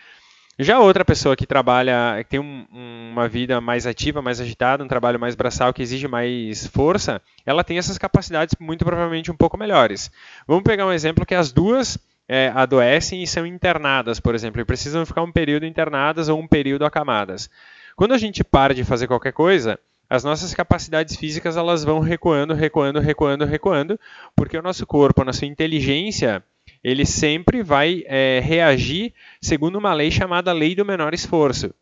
Já 0.60 0.80
outra 0.80 1.04
pessoa 1.04 1.36
que 1.36 1.46
trabalha, 1.46 2.16
que 2.24 2.30
tem 2.30 2.40
um, 2.40 2.66
uma 3.12 3.28
vida 3.28 3.60
mais 3.60 3.86
ativa, 3.86 4.20
mais 4.20 4.40
agitada, 4.40 4.82
um 4.82 4.88
trabalho 4.88 5.18
mais 5.18 5.36
braçal, 5.36 5.72
que 5.72 5.80
exige 5.80 6.08
mais 6.08 6.66
força, 6.66 7.22
ela 7.46 7.62
tem 7.62 7.78
essas 7.78 7.96
capacidades 7.96 8.56
muito 8.58 8.84
provavelmente 8.84 9.30
um 9.30 9.36
pouco 9.36 9.56
melhores. 9.56 10.10
Vamos 10.48 10.64
pegar 10.64 10.84
um 10.84 10.92
exemplo 10.92 11.24
que 11.24 11.34
as 11.34 11.52
duas 11.52 11.96
é, 12.26 12.52
adoecem 12.54 13.22
e 13.22 13.26
são 13.26 13.46
internadas, 13.46 14.18
por 14.18 14.34
exemplo, 14.34 14.60
e 14.60 14.64
precisam 14.64 15.06
ficar 15.06 15.22
um 15.22 15.30
período 15.30 15.64
internadas 15.64 16.28
ou 16.28 16.40
um 16.40 16.46
período 16.48 16.84
acamadas. 16.84 17.48
Quando 17.94 18.12
a 18.12 18.18
gente 18.18 18.42
para 18.42 18.74
de 18.74 18.82
fazer 18.82 19.06
qualquer 19.06 19.32
coisa, 19.32 19.78
as 20.08 20.24
nossas 20.24 20.54
capacidades 20.54 21.16
físicas 21.16 21.56
elas 21.56 21.84
vão 21.84 22.00
recuando, 22.00 22.54
recuando, 22.54 23.00
recuando, 23.00 23.44
recuando, 23.44 24.00
porque 24.34 24.56
o 24.56 24.62
nosso 24.62 24.86
corpo, 24.86 25.22
a 25.22 25.24
nossa 25.26 25.44
inteligência, 25.44 26.42
ele 26.82 27.04
sempre 27.04 27.62
vai 27.62 28.04
é, 28.06 28.40
reagir 28.42 29.12
segundo 29.40 29.76
uma 29.76 29.92
lei 29.92 30.10
chamada 30.10 30.52
lei 30.52 30.74
do 30.74 30.84
menor 30.84 31.12
esforço 31.12 31.74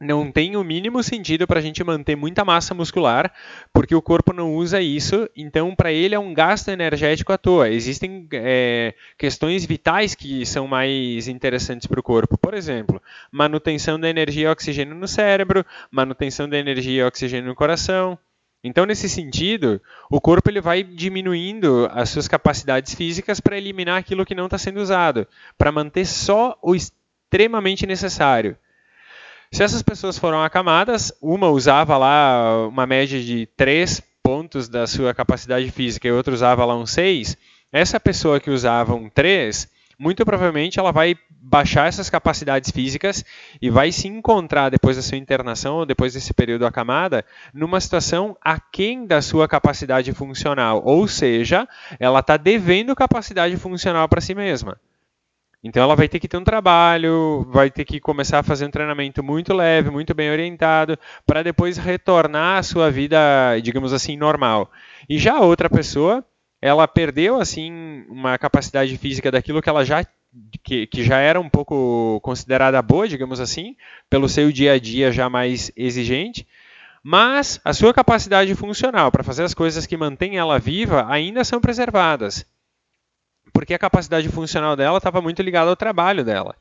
não 0.00 0.32
tem 0.32 0.56
o 0.56 0.64
mínimo 0.64 1.02
sentido 1.02 1.46
para 1.46 1.58
a 1.58 1.62
gente 1.62 1.84
manter 1.84 2.16
muita 2.16 2.42
massa 2.42 2.72
muscular, 2.72 3.30
porque 3.70 3.94
o 3.94 4.00
corpo 4.00 4.32
não 4.32 4.54
usa 4.54 4.80
isso, 4.80 5.28
então 5.36 5.74
para 5.76 5.92
ele 5.92 6.14
é 6.14 6.18
um 6.18 6.32
gasto 6.32 6.68
energético 6.68 7.34
à 7.34 7.38
toa. 7.38 7.68
Existem 7.68 8.26
é, 8.32 8.94
questões 9.18 9.66
vitais 9.66 10.14
que 10.14 10.46
são 10.46 10.66
mais 10.66 11.28
interessantes 11.28 11.86
para 11.86 12.00
o 12.00 12.02
corpo, 12.02 12.38
por 12.38 12.54
exemplo, 12.54 13.00
manutenção 13.30 14.00
da 14.00 14.08
energia 14.08 14.48
e 14.48 14.50
oxigênio 14.50 14.94
no 14.94 15.06
cérebro, 15.06 15.66
manutenção 15.90 16.48
da 16.48 16.56
energia 16.56 17.02
e 17.02 17.04
oxigênio 17.04 17.48
no 17.48 17.54
coração. 17.54 18.18
Então, 18.62 18.84
nesse 18.84 19.08
sentido, 19.08 19.80
o 20.10 20.20
corpo 20.20 20.50
ele 20.50 20.60
vai 20.60 20.82
diminuindo 20.82 21.88
as 21.92 22.10
suas 22.10 22.28
capacidades 22.28 22.94
físicas 22.94 23.40
para 23.40 23.56
eliminar 23.56 23.98
aquilo 23.98 24.24
que 24.24 24.34
não 24.34 24.44
está 24.46 24.58
sendo 24.58 24.80
usado, 24.80 25.26
para 25.56 25.72
manter 25.72 26.06
só 26.06 26.58
o 26.62 26.74
extremamente 26.74 27.86
necessário. 27.86 28.56
Se 29.52 29.64
essas 29.64 29.82
pessoas 29.82 30.16
foram 30.16 30.42
acamadas, 30.42 31.12
uma 31.20 31.48
usava 31.48 31.96
lá 31.96 32.68
uma 32.68 32.86
média 32.86 33.20
de 33.20 33.46
3 33.56 34.00
pontos 34.22 34.68
da 34.68 34.86
sua 34.86 35.12
capacidade 35.12 35.68
física 35.72 36.06
e 36.06 36.12
outra 36.12 36.32
usava 36.32 36.64
lá 36.64 36.76
um 36.76 36.86
6, 36.86 37.36
essa 37.72 37.98
pessoa 37.98 38.38
que 38.38 38.48
usava 38.48 38.94
um 38.94 39.08
3, 39.10 39.68
muito 39.98 40.24
provavelmente 40.24 40.78
ela 40.78 40.92
vai 40.92 41.16
baixar 41.28 41.88
essas 41.88 42.08
capacidades 42.08 42.70
físicas 42.70 43.24
e 43.60 43.68
vai 43.68 43.90
se 43.90 44.06
encontrar 44.06 44.68
depois 44.70 44.96
da 44.96 45.02
sua 45.02 45.18
internação 45.18 45.78
ou 45.78 45.86
depois 45.86 46.14
desse 46.14 46.32
período 46.32 46.64
acamada 46.64 47.24
numa 47.52 47.80
situação 47.80 48.36
aquém 48.40 49.04
da 49.04 49.20
sua 49.20 49.48
capacidade 49.48 50.12
funcional, 50.12 50.80
ou 50.84 51.08
seja, 51.08 51.68
ela 51.98 52.20
está 52.20 52.36
devendo 52.36 52.94
capacidade 52.94 53.56
funcional 53.56 54.08
para 54.08 54.20
si 54.20 54.32
mesma. 54.32 54.78
Então 55.62 55.82
ela 55.82 55.94
vai 55.94 56.08
ter 56.08 56.18
que 56.18 56.26
ter 56.26 56.38
um 56.38 56.44
trabalho, 56.44 57.46
vai 57.50 57.70
ter 57.70 57.84
que 57.84 58.00
começar 58.00 58.38
a 58.38 58.42
fazer 58.42 58.64
um 58.64 58.70
treinamento 58.70 59.22
muito 59.22 59.52
leve, 59.52 59.90
muito 59.90 60.14
bem 60.14 60.30
orientado, 60.30 60.98
para 61.26 61.42
depois 61.42 61.76
retornar 61.76 62.58
à 62.58 62.62
sua 62.62 62.90
vida, 62.90 63.18
digamos 63.62 63.92
assim, 63.92 64.16
normal. 64.16 64.70
E 65.08 65.18
já 65.18 65.34
a 65.34 65.44
outra 65.44 65.68
pessoa, 65.68 66.24
ela 66.62 66.88
perdeu 66.88 67.38
assim 67.38 68.04
uma 68.08 68.38
capacidade 68.38 68.96
física 68.96 69.30
daquilo 69.30 69.60
que 69.60 69.68
ela 69.68 69.84
já 69.84 70.04
que, 70.62 70.86
que 70.86 71.02
já 71.02 71.18
era 71.18 71.40
um 71.40 71.48
pouco 71.48 72.20
considerada 72.22 72.80
boa, 72.80 73.06
digamos 73.06 73.40
assim, 73.40 73.76
pelo 74.08 74.28
seu 74.28 74.50
dia 74.52 74.74
a 74.74 74.78
dia 74.78 75.12
já 75.12 75.28
mais 75.28 75.70
exigente, 75.76 76.46
mas 77.02 77.60
a 77.64 77.72
sua 77.74 77.92
capacidade 77.92 78.54
funcional 78.54 79.10
para 79.10 79.24
fazer 79.24 79.42
as 79.42 79.52
coisas 79.52 79.86
que 79.86 79.96
mantêm 79.96 80.38
ela 80.38 80.58
viva 80.58 81.06
ainda 81.10 81.44
são 81.44 81.60
preservadas 81.60 82.46
porque 83.50 83.74
a 83.74 83.78
capacidade 83.78 84.28
funcional 84.28 84.76
dela 84.76 84.98
estava 84.98 85.20
muito 85.20 85.42
ligada 85.42 85.70
ao 85.70 85.76
trabalho 85.76 86.24
dela. 86.24 86.54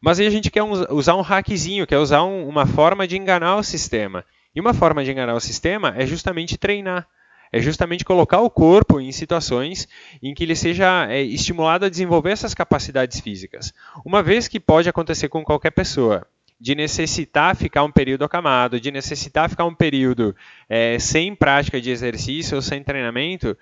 Mas 0.00 0.20
aí 0.20 0.26
a 0.26 0.30
gente 0.30 0.50
quer 0.50 0.62
usar 0.62 1.14
um 1.14 1.20
hackzinho, 1.20 1.86
quer 1.86 1.98
usar 1.98 2.22
um, 2.22 2.46
uma 2.48 2.66
forma 2.66 3.06
de 3.06 3.16
enganar 3.16 3.56
o 3.56 3.62
sistema. 3.62 4.24
E 4.54 4.60
uma 4.60 4.72
forma 4.72 5.04
de 5.04 5.10
enganar 5.10 5.34
o 5.34 5.40
sistema 5.40 5.94
é 5.96 6.06
justamente 6.06 6.56
treinar. 6.56 7.06
É 7.52 7.60
justamente 7.60 8.04
colocar 8.04 8.40
o 8.40 8.50
corpo 8.50 9.00
em 9.00 9.12
situações 9.12 9.88
em 10.22 10.34
que 10.34 10.44
ele 10.44 10.56
seja 10.56 11.06
é, 11.08 11.22
estimulado 11.22 11.84
a 11.84 11.88
desenvolver 11.88 12.30
essas 12.30 12.54
capacidades 12.54 13.20
físicas. 13.20 13.72
Uma 14.04 14.22
vez 14.22 14.48
que 14.48 14.58
pode 14.58 14.88
acontecer 14.88 15.28
com 15.28 15.44
qualquer 15.44 15.70
pessoa 15.70 16.26
de 16.58 16.74
necessitar 16.74 17.54
ficar 17.54 17.84
um 17.84 17.92
período 17.92 18.24
acamado, 18.24 18.80
de 18.80 18.90
necessitar 18.90 19.48
ficar 19.48 19.66
um 19.66 19.74
período 19.74 20.34
é, 20.68 20.98
sem 20.98 21.34
prática 21.34 21.80
de 21.80 21.90
exercício 21.90 22.56
ou 22.56 22.62
sem 22.62 22.82
treinamento, 22.82 23.56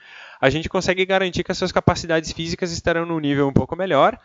a 0.45 0.51
gente 0.51 0.69
consegue 0.69 1.07
garantir 1.07 1.43
que 1.43 1.51
as 1.51 1.57
suas 1.57 1.73
capacidades 1.73 2.31
físicas 2.31 2.71
estarão 2.71 3.07
num 3.07 3.19
nível 3.19 3.49
um 3.49 3.53
pouco 3.53 3.75
melhor. 3.75 4.21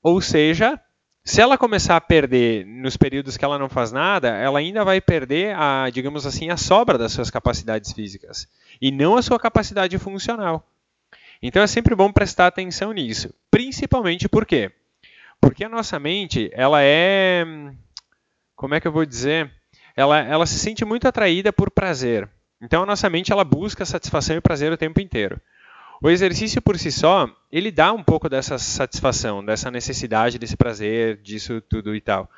Ou 0.00 0.20
seja, 0.20 0.80
se 1.24 1.40
ela 1.40 1.58
começar 1.58 1.96
a 1.96 2.00
perder 2.00 2.64
nos 2.64 2.96
períodos 2.96 3.36
que 3.36 3.44
ela 3.44 3.58
não 3.58 3.68
faz 3.68 3.90
nada, 3.90 4.28
ela 4.28 4.60
ainda 4.60 4.84
vai 4.84 5.00
perder 5.00 5.56
a, 5.56 5.90
digamos 5.90 6.24
assim, 6.24 6.50
a 6.50 6.56
sobra 6.56 6.96
das 6.96 7.10
suas 7.10 7.32
capacidades 7.32 7.92
físicas 7.92 8.46
e 8.80 8.92
não 8.92 9.16
a 9.16 9.22
sua 9.22 9.40
capacidade 9.40 9.98
funcional. 9.98 10.64
Então 11.42 11.60
é 11.60 11.66
sempre 11.66 11.96
bom 11.96 12.12
prestar 12.12 12.46
atenção 12.46 12.92
nisso, 12.92 13.34
principalmente 13.50 14.28
por 14.28 14.46
quê? 14.46 14.70
Porque 15.40 15.64
a 15.64 15.68
nossa 15.68 15.98
mente, 15.98 16.48
ela 16.52 16.80
é 16.80 17.44
como 18.54 18.76
é 18.76 18.80
que 18.80 18.86
eu 18.86 18.92
vou 18.92 19.04
dizer? 19.04 19.50
Ela, 19.96 20.20
ela 20.20 20.46
se 20.46 20.60
sente 20.60 20.84
muito 20.84 21.08
atraída 21.08 21.52
por 21.52 21.72
prazer. 21.72 22.28
Então 22.62 22.84
a 22.84 22.86
nossa 22.86 23.10
mente 23.10 23.32
ela 23.32 23.42
busca 23.42 23.84
satisfação 23.84 24.36
e 24.36 24.40
prazer 24.40 24.70
o 24.70 24.76
tempo 24.76 25.00
inteiro. 25.00 25.40
O 26.02 26.10
exercício 26.10 26.60
por 26.60 26.78
si 26.78 26.92
só, 26.92 27.28
ele 27.50 27.70
dá 27.70 27.92
um 27.92 28.02
pouco 28.02 28.28
dessa 28.28 28.58
satisfação, 28.58 29.44
dessa 29.44 29.70
necessidade, 29.70 30.38
desse 30.38 30.56
prazer, 30.56 31.16
disso 31.22 31.60
tudo 31.60 31.94
e 31.94 32.00
tal. 32.00 32.30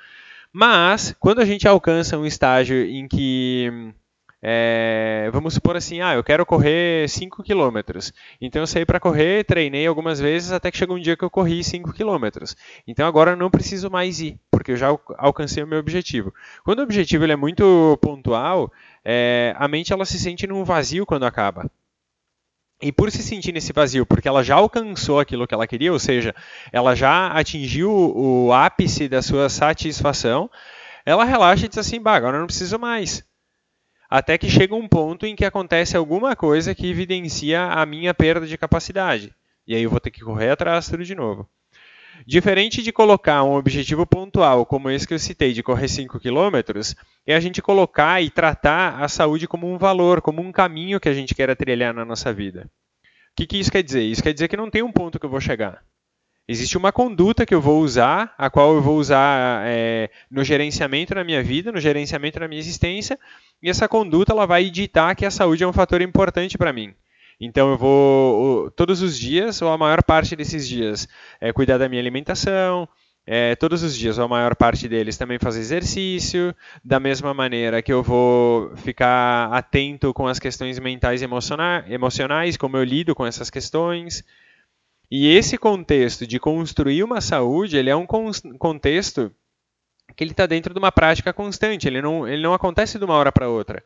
Mas, 0.53 1.15
quando 1.19 1.41
a 1.41 1.45
gente 1.45 1.67
alcança 1.67 2.17
um 2.17 2.25
estágio 2.25 2.85
em 2.85 3.07
que 3.07 3.93
é, 4.41 5.29
vamos 5.33 5.55
supor 5.55 5.77
assim, 5.77 6.01
ah, 6.01 6.15
eu 6.15 6.23
quero 6.23 6.47
correr 6.47 7.09
5 7.09 7.43
km. 7.43 7.79
Então 8.41 8.63
eu 8.63 8.67
saí 8.67 8.87
para 8.87 9.01
correr, 9.01 9.45
treinei 9.45 9.87
algumas 9.87 10.21
vezes 10.21 10.53
até 10.53 10.71
que 10.71 10.79
chegou 10.79 10.97
um 10.97 11.01
dia 11.01 11.17
que 11.17 11.25
eu 11.25 11.31
corri 11.31 11.63
5 11.65 11.93
km. 11.93 12.45
Então 12.87 13.07
agora 13.07 13.33
eu 13.33 13.37
não 13.37 13.51
preciso 13.51 13.91
mais 13.91 14.21
ir, 14.21 14.39
porque 14.51 14.73
eu 14.73 14.77
já 14.77 14.97
alcancei 15.17 15.63
o 15.63 15.67
meu 15.67 15.81
objetivo. 15.81 16.33
Quando 16.65 16.79
o 16.79 16.83
objetivo 16.83 17.25
ele 17.25 17.33
é 17.33 17.37
muito 17.37 17.99
pontual, 18.01 18.73
é, 19.05 19.55
a 19.59 19.67
mente 19.67 19.93
ela 19.93 20.05
se 20.05 20.19
sente 20.19 20.47
num 20.47 20.65
vazio 20.65 21.05
quando 21.05 21.27
acaba. 21.27 21.69
E 22.81 22.93
por 22.93 23.11
se 23.11 23.23
sentir 23.23 23.53
nesse 23.53 23.73
vazio, 23.73 24.07
porque 24.07 24.29
ela 24.29 24.45
já 24.45 24.55
alcançou 24.55 25.19
aquilo 25.19 25.47
que 25.47 25.55
ela 25.55 25.67
queria, 25.67 25.93
ou 25.93 25.99
seja, 25.99 26.35
ela 26.73 26.95
já 26.95 27.27
atingiu 27.29 27.91
o 27.91 28.53
ápice 28.53 29.09
da 29.09 29.21
sua 29.21 29.49
satisfação, 29.49 30.49
ela 31.05 31.25
relaxa 31.25 31.67
e 31.67 31.69
diz 31.69 31.79
assim, 31.79 32.01
bah, 32.01 32.15
agora 32.15 32.37
eu 32.37 32.41
não 32.41 32.47
preciso 32.47 32.79
mais 32.79 33.27
até 34.09 34.39
que 34.39 34.49
chega 34.49 34.75
um 34.75 34.89
ponto 34.89 35.27
em 35.27 35.37
que 35.37 35.45
acontece 35.45 35.97
alguma 35.97 36.35
coisa 36.35 36.75
que 36.75 36.89
evidencia 36.89 37.65
a 37.65 37.85
minha 37.85 38.15
perda 38.15 38.47
de 38.47 38.57
capacidade. 38.57 39.35
E 39.67 39.75
aí 39.75 39.83
eu 39.83 39.91
vou 39.91 40.01
ter 40.01 40.11
que 40.11 40.25
correr 40.25 40.51
atrás 40.51 40.89
tudo 40.89 41.05
de 41.05 41.15
novo. 41.15 41.49
Diferente 42.27 42.83
de 42.83 42.93
colocar 42.93 43.43
um 43.45 43.55
objetivo 43.55 44.07
pontual, 44.07 44.67
como 44.67 44.91
esse 44.91 45.07
que 45.07 45.15
eu 45.15 45.19
citei, 45.19 45.53
de 45.53 45.63
correr 45.63 45.89
5 45.89 46.19
km, 46.21 46.57
é 47.27 47.35
a 47.35 47.41
gente 47.41 47.63
colocar 47.63 48.23
e 48.23 48.31
tratar 48.31 49.03
a 49.03 49.09
saúde 49.09 49.47
como 49.47 49.73
um 49.73 49.79
valor, 49.79 50.21
como 50.21 50.43
um 50.43 50.53
caminho 50.53 51.01
que 51.01 51.09
a 51.09 51.15
gente 51.15 51.35
quer 51.35 51.55
trilhar 51.57 51.95
na 51.95 52.05
nossa 52.05 52.33
vida. 52.33 52.71
O 53.33 53.37
que, 53.37 53.47
que 53.47 53.59
isso 53.59 53.71
quer 53.71 53.83
dizer? 53.83 54.03
Isso 54.03 54.23
quer 54.23 54.33
dizer 54.33 54.49
que 54.49 54.57
não 54.57 54.71
tem 54.71 54.83
um 54.83 54.93
ponto 54.93 55.19
que 55.19 55.27
eu 55.27 55.31
vou 55.31 55.41
chegar. 55.41 55.83
Existe 56.51 56.79
uma 56.79 56.91
conduta 56.91 57.45
que 57.45 57.55
eu 57.55 57.61
vou 57.61 57.83
usar, 57.83 58.35
a 58.39 58.49
qual 58.49 58.75
eu 58.75 58.81
vou 58.81 58.97
usar 58.97 59.63
é, 59.67 60.11
no 60.31 60.43
gerenciamento 60.43 61.15
da 61.15 61.23
minha 61.23 61.43
vida, 61.43 61.71
no 61.71 61.79
gerenciamento 61.79 62.41
da 62.41 62.49
minha 62.49 62.59
existência, 62.59 63.19
e 63.63 63.69
essa 63.69 63.87
conduta 63.87 64.33
ela 64.33 64.47
vai 64.47 64.71
ditar 64.71 65.15
que 65.15 65.27
a 65.27 65.31
saúde 65.31 65.63
é 65.63 65.67
um 65.67 65.75
fator 65.75 66.01
importante 66.01 66.57
para 66.57 66.73
mim. 66.73 66.95
Então 67.41 67.71
eu 67.71 67.79
vou 67.79 68.71
todos 68.73 69.01
os 69.01 69.19
dias, 69.19 69.63
ou 69.63 69.69
a 69.69 69.79
maior 69.79 70.03
parte 70.03 70.35
desses 70.35 70.69
dias, 70.69 71.09
é, 71.41 71.53
cuidar 71.53 71.79
da 71.79 71.89
minha 71.89 72.03
alimentação, 72.03 72.89
é, 73.25 73.55
todos 73.55 73.83
os 73.83 73.95
dias, 73.95 74.17
ou 74.19 74.25
a 74.25 74.29
maior 74.29 74.57
parte 74.57 74.89
deles, 74.89 75.19
também 75.19 75.39
fazer 75.39 75.61
exercício, 75.61 76.55
da 76.83 76.99
mesma 76.99 77.35
maneira 77.35 77.83
que 77.83 77.93
eu 77.93 78.03
vou 78.03 78.75
ficar 78.77 79.53
atento 79.53 80.15
com 80.15 80.27
as 80.27 80.39
questões 80.39 80.79
mentais 80.79 81.21
e 81.21 81.27
emocionais, 81.91 82.57
como 82.57 82.77
eu 82.77 82.85
lido 82.85 83.15
com 83.15 83.27
essas 83.27 83.51
questões. 83.51 84.25
E 85.11 85.29
esse 85.29 85.59
contexto 85.59 86.27
de 86.27 86.39
construir 86.41 87.03
uma 87.05 87.21
saúde, 87.21 87.77
ele 87.77 87.91
é 87.91 87.97
um 87.97 88.07
contexto 88.07 89.31
que 90.17 90.25
ele 90.25 90.33
está 90.33 90.47
dentro 90.47 90.73
de 90.73 90.79
uma 90.79 90.91
prática 90.91 91.33
constante, 91.33 91.87
ele 91.87 92.01
não, 92.01 92.27
ele 92.27 92.43
não 92.43 92.55
acontece 92.55 92.99
de 92.99 93.05
uma 93.05 93.15
hora 93.15 93.31
para 93.31 93.49
outra. 93.49 93.85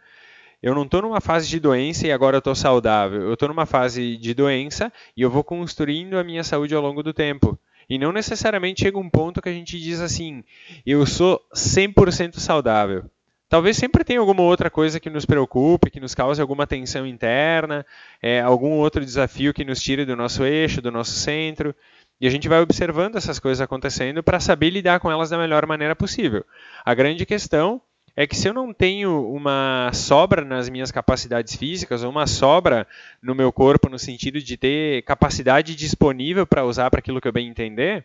Eu 0.62 0.74
não 0.74 0.84
estou 0.84 1.02
numa 1.02 1.20
fase 1.20 1.48
de 1.48 1.58
doença 1.58 2.06
e 2.06 2.12
agora 2.12 2.38
estou 2.38 2.54
saudável. 2.54 3.22
Eu 3.22 3.34
estou 3.34 3.48
numa 3.48 3.66
fase 3.66 4.16
de 4.16 4.32
doença 4.32 4.92
e 5.16 5.22
eu 5.22 5.30
vou 5.30 5.42
construindo 5.42 6.16
a 6.16 6.22
minha 6.22 6.44
saúde 6.44 6.74
ao 6.74 6.80
longo 6.80 7.02
do 7.02 7.12
tempo. 7.12 7.58
E 7.90 7.98
não 7.98 8.12
necessariamente 8.12 8.82
chega 8.82 8.98
um 8.98 9.10
ponto 9.10 9.42
que 9.42 9.48
a 9.48 9.52
gente 9.52 9.78
diz 9.80 10.00
assim, 10.00 10.44
eu 10.86 11.04
sou 11.04 11.40
100% 11.52 12.38
saudável. 12.38 13.04
Talvez 13.48 13.76
sempre 13.76 14.04
tenha 14.04 14.20
alguma 14.20 14.42
outra 14.42 14.70
coisa 14.70 14.98
que 14.98 15.10
nos 15.10 15.26
preocupe, 15.26 15.90
que 15.90 16.00
nos 16.00 16.14
cause 16.14 16.40
alguma 16.40 16.66
tensão 16.66 17.06
interna, 17.06 17.84
é, 18.22 18.40
algum 18.40 18.70
outro 18.70 19.04
desafio 19.04 19.52
que 19.52 19.64
nos 19.64 19.82
tire 19.82 20.06
do 20.06 20.16
nosso 20.16 20.44
eixo, 20.44 20.80
do 20.80 20.90
nosso 20.90 21.10
centro. 21.10 21.74
E 22.18 22.26
a 22.26 22.30
gente 22.30 22.48
vai 22.48 22.60
observando 22.60 23.16
essas 23.16 23.38
coisas 23.38 23.60
acontecendo 23.60 24.22
para 24.22 24.40
saber 24.40 24.70
lidar 24.70 25.00
com 25.00 25.10
elas 25.10 25.28
da 25.28 25.36
melhor 25.36 25.66
maneira 25.66 25.94
possível. 25.94 26.46
A 26.84 26.94
grande 26.94 27.26
questão 27.26 27.82
é 28.16 28.26
que 28.26 28.36
se 28.36 28.48
eu 28.48 28.52
não 28.52 28.72
tenho 28.72 29.30
uma 29.32 29.90
sobra 29.94 30.44
nas 30.44 30.68
minhas 30.68 30.90
capacidades 30.90 31.56
físicas, 31.56 32.02
ou 32.02 32.10
uma 32.10 32.26
sobra 32.26 32.86
no 33.22 33.34
meu 33.34 33.52
corpo 33.52 33.88
no 33.88 33.98
sentido 33.98 34.40
de 34.40 34.56
ter 34.56 35.02
capacidade 35.02 35.74
disponível 35.74 36.46
para 36.46 36.64
usar 36.64 36.90
para 36.90 37.00
aquilo 37.00 37.20
que 37.20 37.28
eu 37.28 37.32
bem 37.32 37.48
entender, 37.48 38.04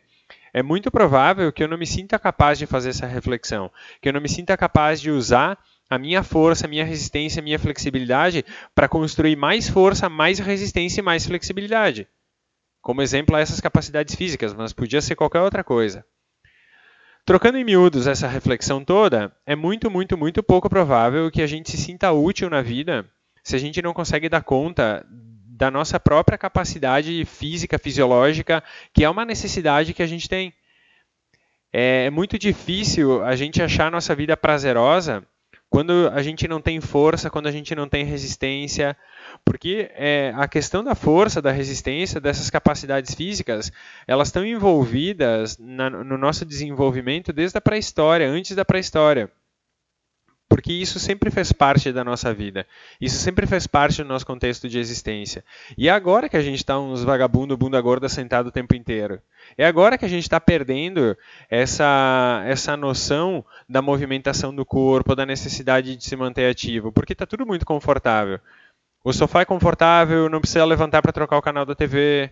é 0.54 0.64
muito 0.64 0.90
provável 0.90 1.52
que 1.52 1.64
eu 1.64 1.68
não 1.68 1.78
me 1.78 1.86
sinta 1.86 2.18
capaz 2.18 2.58
de 2.58 2.66
fazer 2.66 2.90
essa 2.90 3.06
reflexão, 3.06 3.70
que 4.02 4.08
eu 4.08 4.14
não 4.14 4.22
me 4.22 4.30
sinta 4.30 4.56
capaz 4.56 5.02
de 5.02 5.12
usar 5.12 5.58
a 5.90 5.98
minha 5.98 6.24
força, 6.24 6.66
a 6.66 6.70
minha 6.70 6.86
resistência, 6.86 7.40
a 7.40 7.44
minha 7.44 7.60
flexibilidade 7.60 8.46
para 8.74 8.88
construir 8.88 9.36
mais 9.36 9.70
força, 9.70 10.10
mais 10.10 10.40
resistência 10.40 11.02
e 11.02 11.04
mais 11.04 11.26
flexibilidade. 11.26 12.08
Como 12.82 13.02
exemplo, 13.02 13.36
essas 13.36 13.60
capacidades 13.60 14.16
físicas, 14.16 14.54
mas 14.54 14.74
podia 14.74 15.02
ser 15.02 15.16
qualquer 15.16 15.42
outra 15.42 15.64
coisa. 15.64 16.06
Trocando 17.28 17.58
em 17.58 17.64
miúdos 17.66 18.08
essa 18.08 18.26
reflexão 18.26 18.82
toda, 18.86 19.36
é 19.46 19.54
muito, 19.54 19.92
muito, 19.92 20.18
muito 20.18 20.42
pouco 20.42 20.70
provável 20.70 21.30
que 21.30 21.42
a 21.42 21.46
gente 21.46 21.70
se 21.70 21.76
sinta 21.76 22.10
útil 22.10 22.50
na 22.50 22.62
vida 22.62 23.06
se 23.44 23.54
a 23.54 23.60
gente 23.60 23.82
não 23.82 23.94
consegue 23.94 24.30
dar 24.30 24.42
conta 24.42 25.06
da 25.10 25.70
nossa 25.70 26.00
própria 26.00 26.38
capacidade 26.38 27.26
física, 27.26 27.78
fisiológica, 27.78 28.64
que 28.94 29.04
é 29.04 29.10
uma 29.10 29.26
necessidade 29.26 29.94
que 29.94 30.02
a 30.02 30.08
gente 30.08 30.30
tem. 30.30 30.54
É 31.74 32.10
muito 32.10 32.40
difícil 32.40 33.22
a 33.22 33.36
gente 33.36 33.62
achar 33.62 33.88
a 33.88 33.92
nossa 33.92 34.16
vida 34.16 34.38
prazerosa 34.38 35.22
quando 35.70 36.10
a 36.14 36.22
gente 36.22 36.48
não 36.48 36.62
tem 36.62 36.80
força, 36.80 37.30
quando 37.30 37.48
a 37.48 37.52
gente 37.52 37.76
não 37.76 37.88
tem 37.88 38.04
resistência, 38.06 38.96
Porque 39.46 39.92
é, 39.94 40.34
a 40.36 40.48
questão 40.48 40.84
da 40.84 40.96
força, 40.96 41.42
da 41.42 41.52
resistência, 41.52 42.20
dessas 42.20 42.50
capacidades 42.50 43.14
físicas, 43.14 43.72
elas 44.08 44.30
estão 44.30 44.46
envolvidas 44.46 45.58
na, 45.58 45.90
no 45.90 46.18
nosso 46.18 46.46
desenvolvimento 46.46 47.34
desde 47.34 47.58
a 47.58 47.62
pré-história, 47.62 48.30
antes 48.30 48.56
da 48.56 48.66
pré-história 48.66 49.32
porque 50.50 50.72
isso 50.72 51.00
sempre 51.00 51.30
fez 51.30 51.52
parte 51.52 51.92
da 51.92 52.04
nossa 52.04 52.34
vida. 52.34 52.66
Isso 53.00 53.18
sempre 53.18 53.46
fez 53.46 53.68
parte 53.68 54.02
do 54.02 54.08
nosso 54.08 54.26
contexto 54.26 54.70
de 54.70 54.80
existência. 54.80 55.44
E 55.78 55.90
é 55.90 55.92
agora 55.92 56.30
que 56.30 56.38
a 56.38 56.42
gente 56.42 56.58
está 56.58 56.80
uns 56.80 57.04
vagabundo 57.04 57.58
bunda 57.58 57.80
gorda 57.82 58.08
sentado 58.08 58.48
o 58.48 58.52
tempo 58.52 58.76
inteiro. 58.76 59.22
É 59.58 59.66
agora 59.66 59.98
que 59.98 60.06
a 60.06 60.10
gente 60.10 60.24
está 60.24 60.40
perdendo 60.40 61.18
essa, 61.50 62.44
essa 62.46 62.78
noção 62.78 63.44
da 63.68 63.82
movimentação 63.82 64.56
do 64.56 64.66
corpo, 64.66 65.16
da 65.16 65.26
necessidade 65.26 65.96
de 65.96 66.04
se 66.04 66.16
manter 66.16 66.50
ativo, 66.50 66.92
porque 66.92 67.14
está 67.14 67.26
tudo 67.26 67.46
muito 67.46 67.66
confortável. 67.66 68.40
O 69.04 69.14
sofá 69.14 69.42
é 69.42 69.46
confortável, 69.46 70.30
não 70.30 70.42
precisa 70.42 70.66
levantar 70.66 71.02
para 71.02 71.14
trocar 71.14 71.38
o 71.38 71.42
canal 71.42 71.66
da 71.66 71.76
TV, 71.76 72.32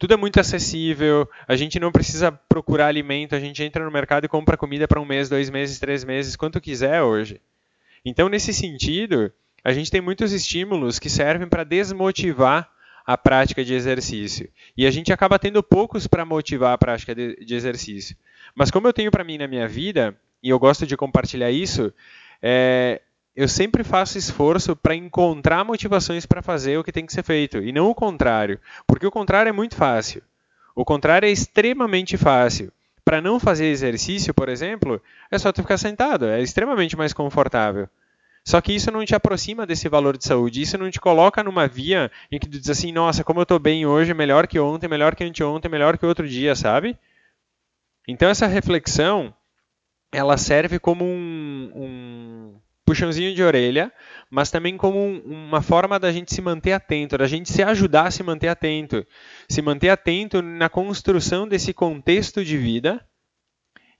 tudo 0.00 0.14
é 0.14 0.16
muito 0.16 0.40
acessível, 0.40 1.28
a 1.46 1.54
gente 1.54 1.78
não 1.78 1.92
precisa 1.92 2.32
procurar 2.32 2.86
alimento, 2.86 3.34
a 3.34 3.38
gente 3.38 3.62
entra 3.62 3.84
no 3.84 3.90
mercado 3.90 4.24
e 4.24 4.28
compra 4.28 4.56
comida 4.56 4.88
para 4.88 4.98
um 4.98 5.04
mês, 5.04 5.28
dois 5.28 5.50
meses, 5.50 5.78
três 5.78 6.04
meses, 6.04 6.36
quanto 6.36 6.58
quiser 6.58 7.02
hoje. 7.02 7.38
Então, 8.02 8.26
nesse 8.26 8.54
sentido, 8.54 9.30
a 9.62 9.74
gente 9.74 9.90
tem 9.90 10.00
muitos 10.00 10.32
estímulos 10.32 10.98
que 10.98 11.10
servem 11.10 11.46
para 11.46 11.64
desmotivar 11.64 12.70
a 13.04 13.18
prática 13.18 13.62
de 13.62 13.74
exercício. 13.74 14.48
E 14.74 14.86
a 14.86 14.90
gente 14.90 15.12
acaba 15.12 15.38
tendo 15.38 15.62
poucos 15.62 16.06
para 16.06 16.24
motivar 16.24 16.72
a 16.72 16.78
prática 16.78 17.14
de, 17.14 17.36
de, 17.36 17.54
exercício. 17.54 18.16
Mas 18.54 18.70
como 18.70 18.88
eu 18.88 18.94
tenho 18.94 19.10
para 19.10 19.22
mim 19.22 19.36
na 19.36 19.46
minha 19.46 19.68
vida, 19.68 20.16
e 20.42 20.48
eu 20.48 20.58
gosto 20.58 20.86
de 20.86 20.96
compartilhar 20.96 21.50
isso, 21.50 21.92
é, 22.40 23.02
eu 23.34 23.48
sempre 23.48 23.84
faço 23.84 24.18
esforço 24.18 24.74
para 24.74 24.94
encontrar 24.94 25.64
motivações 25.64 26.26
para 26.26 26.42
fazer 26.42 26.78
o 26.78 26.84
que 26.84 26.92
tem 26.92 27.06
que 27.06 27.12
ser 27.12 27.22
feito, 27.22 27.58
e 27.58 27.72
não 27.72 27.88
o 27.88 27.94
contrário, 27.94 28.58
porque 28.86 29.06
o 29.06 29.10
contrário 29.10 29.48
é 29.48 29.52
muito 29.52 29.76
fácil. 29.76 30.22
O 30.74 30.84
contrário 30.84 31.26
é 31.26 31.30
extremamente 31.30 32.16
fácil. 32.16 32.72
Para 33.04 33.20
não 33.20 33.40
fazer 33.40 33.66
exercício, 33.66 34.32
por 34.32 34.48
exemplo, 34.48 35.02
é 35.30 35.38
só 35.38 35.52
tu 35.52 35.62
ficar 35.62 35.78
sentado, 35.78 36.26
é 36.26 36.40
extremamente 36.42 36.96
mais 36.96 37.12
confortável. 37.12 37.88
Só 38.44 38.60
que 38.60 38.74
isso 38.74 38.90
não 38.90 39.04
te 39.04 39.14
aproxima 39.14 39.66
desse 39.66 39.88
valor 39.88 40.16
de 40.16 40.24
saúde, 40.24 40.62
isso 40.62 40.78
não 40.78 40.90
te 40.90 41.00
coloca 41.00 41.42
numa 41.42 41.68
via 41.68 42.10
em 42.30 42.38
que 42.38 42.48
tu 42.48 42.58
diz 42.58 42.70
assim, 42.70 42.90
nossa, 42.92 43.22
como 43.22 43.40
eu 43.40 43.44
estou 43.44 43.58
bem 43.58 43.84
hoje, 43.84 44.14
melhor 44.14 44.46
que 44.46 44.58
ontem, 44.58 44.88
melhor 44.88 45.14
que 45.14 45.24
anteontem, 45.24 45.70
melhor 45.70 45.98
que 45.98 46.06
outro 46.06 46.26
dia, 46.26 46.54
sabe? 46.54 46.96
Então 48.08 48.28
essa 48.28 48.46
reflexão, 48.46 49.34
ela 50.10 50.36
serve 50.36 50.78
como 50.78 51.04
um, 51.04 51.70
um 51.74 52.60
puxãozinho 52.90 53.32
de 53.32 53.40
orelha, 53.40 53.92
mas 54.28 54.50
também 54.50 54.76
como 54.76 54.98
um, 54.98 55.22
uma 55.24 55.62
forma 55.62 55.96
da 55.96 56.10
gente 56.10 56.34
se 56.34 56.42
manter 56.42 56.72
atento, 56.72 57.16
da 57.16 57.28
gente 57.28 57.48
se 57.48 57.62
ajudar 57.62 58.08
a 58.08 58.10
se 58.10 58.20
manter 58.20 58.48
atento, 58.48 59.06
se 59.48 59.62
manter 59.62 59.90
atento 59.90 60.42
na 60.42 60.68
construção 60.68 61.46
desse 61.46 61.72
contexto 61.72 62.44
de 62.44 62.58
vida 62.58 63.00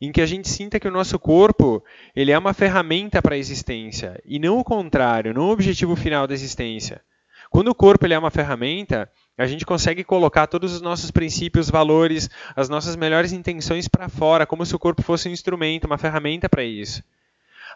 em 0.01 0.11
que 0.11 0.21
a 0.21 0.27
gente 0.27 0.49
sinta 0.49 0.81
que 0.81 0.89
o 0.89 0.91
nosso 0.91 1.21
corpo 1.21 1.85
ele 2.17 2.33
é 2.33 2.39
uma 2.39 2.53
ferramenta 2.53 3.23
para 3.23 3.37
a 3.37 3.39
existência 3.39 4.21
e 4.25 4.41
não 4.41 4.59
o 4.59 4.65
contrário, 4.65 5.33
não 5.33 5.45
o 5.45 5.53
objetivo 5.53 5.95
final 5.95 6.27
da 6.27 6.35
existência. 6.35 7.01
Quando 7.49 7.69
o 7.69 7.75
corpo 7.75 8.07
ele 8.07 8.15
é 8.15 8.19
uma 8.19 8.31
ferramenta, 8.31 9.09
a 9.39 9.47
gente 9.47 9.65
consegue 9.65 10.03
colocar 10.03 10.49
todos 10.49 10.73
os 10.73 10.81
nossos 10.81 11.13
princípios, 11.13 11.71
valores, 11.71 12.29
as 12.57 12.69
nossas 12.69 12.97
melhores 12.97 13.33
intenções 13.33 13.87
para 13.87 14.09
fora, 14.09 14.47
como 14.47 14.67
se 14.67 14.75
o 14.75 14.81
corpo 14.81 15.03
fosse 15.03 15.29
um 15.29 15.33
instrumento, 15.33 15.85
uma 15.85 15.99
ferramenta 15.99 16.49
para 16.49 16.65
isso. 16.65 17.05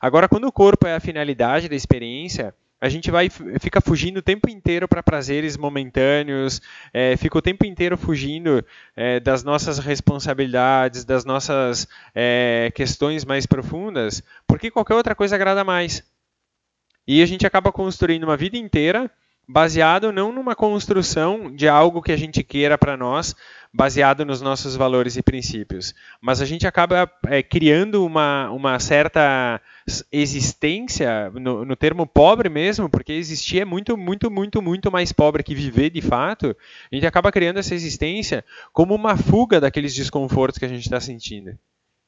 Agora, 0.04 0.28
quando 0.28 0.44
o 0.46 0.52
corpo 0.52 0.87
é 0.87 0.94
a 0.94 1.00
finalidade 1.00 1.66
da 1.66 1.75
experiência, 1.75 2.54
a 2.78 2.90
gente 2.90 3.11
vai 3.11 3.30
fica 3.58 3.80
fugindo 3.80 4.18
o 4.18 4.23
tempo 4.23 4.50
inteiro 4.50 4.87
para 4.87 5.02
prazeres 5.02 5.56
momentâneos, 5.56 6.61
é, 6.92 7.16
fica 7.16 7.38
o 7.38 7.40
tempo 7.40 7.64
inteiro 7.64 7.96
fugindo 7.96 8.62
é, 8.94 9.18
das 9.18 9.42
nossas 9.42 9.78
responsabilidades, 9.78 11.06
das 11.06 11.25
nossas 11.25 11.88
é, 12.14 12.70
questões 12.75 13.25
mais 13.25 13.46
profundas, 13.46 14.23
porque 14.46 14.70
qualquer 14.70 14.92
outra 14.92 15.14
coisa 15.14 15.37
agrada 15.37 15.64
mais. 15.64 16.04
E 17.08 17.23
a 17.23 17.26
gente 17.26 17.46
acaba 17.46 17.73
construindo 17.73 18.25
uma 18.25 18.37
vida 18.37 18.58
inteira 18.58 19.11
baseado 19.46 20.12
não 20.12 20.32
numa 20.32 20.54
construção 20.54 21.54
de 21.54 21.68
algo 21.68 22.02
que 22.02 22.12
a 22.12 22.16
gente 22.16 22.42
queira 22.42 22.78
para 22.78 22.96
nós, 22.96 23.34
baseado 23.73 24.25
nos 24.25 24.40
nossos 24.40 24.76
valores 24.76 25.16
e 25.16 25.23
princípios, 25.23 25.95
mas 26.21 26.40
a 26.40 26.47
gente 26.47 26.64
acaba 26.64 27.10
é, 27.26 27.42
criando 27.42 28.06
uma, 28.06 28.49
uma 28.50 28.78
certa 28.78 29.60
existência, 30.12 31.28
no, 31.30 31.64
no, 31.64 31.75
termo 31.75 32.06
pobre 32.06 32.49
mesmo, 32.49 32.88
porque 32.88 33.12
existir 33.12 33.60
é 33.60 33.64
muito, 33.64 33.97
muito, 33.97 34.30
muito, 34.30 34.62
muito 34.62 34.92
mais 34.92 35.12
pobre 35.12 35.42
que 35.42 35.56
viver 35.56 35.90
de 35.90 36.00
fato, 36.00 36.56
a 36.90 36.95
gente 36.95 37.06
acaba 37.06 37.32
criando 37.32 37.58
essa 37.58 37.75
existência 37.75 38.45
como 38.73 38.95
uma 38.95 39.16
fuga 39.16 39.60
daqueles 39.60 39.92
desconfortos 39.92 40.56
que 40.56 40.64
a 40.64 40.69
gente 40.69 40.84
está 40.84 41.00
sentindo, 41.00 41.58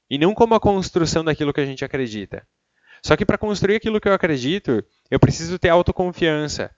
e 0.08 0.16
não 0.18 0.34
como 0.34 0.54
a 0.54 0.60
construção 0.60 1.24
daquilo 1.24 1.52
que 1.52 1.60
a 1.60 1.66
gente 1.66 1.84
acredita. 1.84 2.46
Só 3.02 3.16
que 3.16 3.26
para 3.26 3.38
construir 3.38 3.76
aquilo 3.76 4.00
que 4.00 4.08
eu 4.08 4.14
acredito, 4.14 4.84
eu 5.10 5.18
preciso 5.18 5.58
ter 5.58 5.68
autoconfiança, 5.68 6.70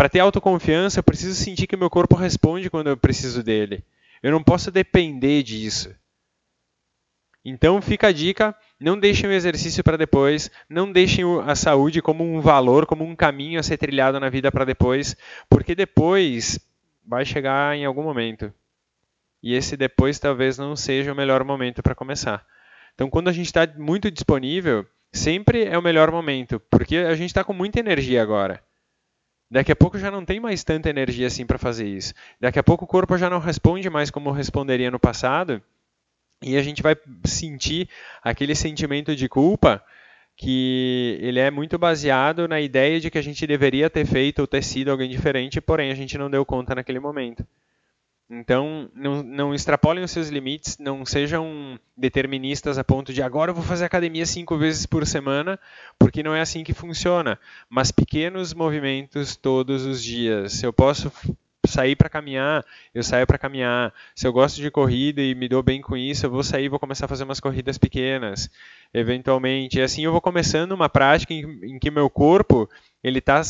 para 0.00 0.08
ter 0.08 0.20
autoconfiança, 0.20 0.98
eu 0.98 1.02
preciso 1.02 1.34
sentir 1.34 1.66
que 1.66 1.76
meu 1.76 1.90
corpo 1.90 2.14
responde 2.14 2.70
quando 2.70 2.86
eu 2.86 2.96
preciso 2.96 3.42
dele. 3.42 3.84
Eu 4.22 4.32
não 4.32 4.42
posso 4.42 4.70
depender 4.70 5.42
disso. 5.42 5.94
Então 7.44 7.82
fica 7.82 8.06
a 8.06 8.12
dica, 8.12 8.56
não 8.80 8.98
deixem 8.98 9.28
o 9.28 9.32
exercício 9.34 9.84
para 9.84 9.98
depois, 9.98 10.50
não 10.70 10.90
deixem 10.90 11.22
a 11.46 11.54
saúde 11.54 12.00
como 12.00 12.24
um 12.24 12.40
valor, 12.40 12.86
como 12.86 13.04
um 13.04 13.14
caminho 13.14 13.60
a 13.60 13.62
ser 13.62 13.76
trilhado 13.76 14.18
na 14.18 14.30
vida 14.30 14.50
para 14.50 14.64
depois, 14.64 15.14
porque 15.50 15.74
depois 15.74 16.58
vai 17.06 17.26
chegar 17.26 17.76
em 17.76 17.84
algum 17.84 18.02
momento. 18.02 18.50
E 19.42 19.54
esse 19.54 19.76
depois 19.76 20.18
talvez 20.18 20.56
não 20.56 20.74
seja 20.76 21.12
o 21.12 21.14
melhor 21.14 21.44
momento 21.44 21.82
para 21.82 21.94
começar. 21.94 22.42
Então 22.94 23.10
quando 23.10 23.28
a 23.28 23.32
gente 23.32 23.48
está 23.48 23.68
muito 23.76 24.10
disponível, 24.10 24.86
sempre 25.12 25.64
é 25.64 25.76
o 25.76 25.82
melhor 25.82 26.10
momento, 26.10 26.58
porque 26.70 26.96
a 26.96 27.14
gente 27.14 27.28
está 27.28 27.44
com 27.44 27.52
muita 27.52 27.80
energia 27.80 28.22
agora. 28.22 28.62
Daqui 29.50 29.72
a 29.72 29.76
pouco 29.76 29.98
já 29.98 30.10
não 30.10 30.24
tem 30.24 30.38
mais 30.38 30.62
tanta 30.62 30.88
energia 30.88 31.26
assim 31.26 31.44
para 31.44 31.58
fazer 31.58 31.86
isso. 31.86 32.14
Daqui 32.38 32.58
a 32.58 32.62
pouco 32.62 32.84
o 32.84 32.88
corpo 32.88 33.18
já 33.18 33.28
não 33.28 33.40
responde 33.40 33.90
mais 33.90 34.10
como 34.10 34.30
responderia 34.30 34.90
no 34.90 35.00
passado. 35.00 35.60
E 36.42 36.56
a 36.56 36.62
gente 36.62 36.82
vai 36.82 36.96
sentir 37.24 37.88
aquele 38.22 38.54
sentimento 38.54 39.14
de 39.16 39.28
culpa 39.28 39.84
que 40.36 41.18
ele 41.20 41.38
é 41.38 41.50
muito 41.50 41.78
baseado 41.78 42.48
na 42.48 42.60
ideia 42.60 42.98
de 43.00 43.10
que 43.10 43.18
a 43.18 43.22
gente 43.22 43.46
deveria 43.46 43.90
ter 43.90 44.06
feito 44.06 44.38
ou 44.38 44.46
ter 44.46 44.62
sido 44.62 44.90
alguém 44.90 45.10
diferente, 45.10 45.60
porém 45.60 45.90
a 45.90 45.94
gente 45.94 46.16
não 46.16 46.30
deu 46.30 46.46
conta 46.46 46.74
naquele 46.74 46.98
momento. 46.98 47.44
Então, 48.32 48.88
não, 48.94 49.24
não, 49.24 49.52
extrapolem 49.52 50.04
os 50.04 50.10
seus 50.12 50.28
limites, 50.28 50.78
não 50.78 51.04
sejam 51.04 51.76
deterministas 51.96 52.78
a 52.78 52.84
ponto 52.84 53.12
de 53.12 53.20
agora 53.20 53.50
eu 53.50 53.54
vou 53.54 53.64
fazer 53.64 53.84
academia 53.84 54.24
cinco 54.24 54.56
vezes 54.56 54.86
por 54.86 55.04
semana, 55.04 55.58
porque 55.98 56.22
não 56.22 56.32
é 56.32 56.40
assim 56.40 56.62
que 56.62 56.72
funciona. 56.72 57.40
Mas 57.68 57.90
pequenos 57.90 58.54
movimentos 58.54 59.34
todos 59.34 59.84
os 59.84 60.00
dias. 60.00 60.52
Se 60.52 60.64
eu 60.64 60.72
posso 60.72 61.10
sair 61.66 61.96
para 61.96 62.08
caminhar, 62.08 62.64
eu 62.94 63.02
saio 63.02 63.26
para 63.26 63.36
caminhar. 63.36 63.92
Se 64.14 64.28
eu 64.28 64.32
gosto 64.32 64.60
de 64.60 64.70
corrida 64.70 65.20
e 65.20 65.34
me 65.34 65.48
dou 65.48 65.60
bem 65.60 65.80
com 65.80 65.96
isso, 65.96 66.24
eu 66.24 66.30
vou 66.30 66.44
sair 66.44 66.66
e 66.66 66.68
vou 66.68 66.78
começar 66.78 67.06
a 67.06 67.08
fazer 67.08 67.24
umas 67.24 67.40
corridas 67.40 67.78
pequenas, 67.78 68.48
eventualmente. 68.94 69.78
E 69.78 69.82
assim 69.82 70.04
eu 70.04 70.12
vou 70.12 70.20
começando 70.20 70.70
uma 70.70 70.88
prática 70.88 71.34
em, 71.34 71.74
em 71.74 71.78
que 71.80 71.90
meu 71.90 72.08
corpo 72.08 72.70
ele 73.02 73.18
está 73.18 73.42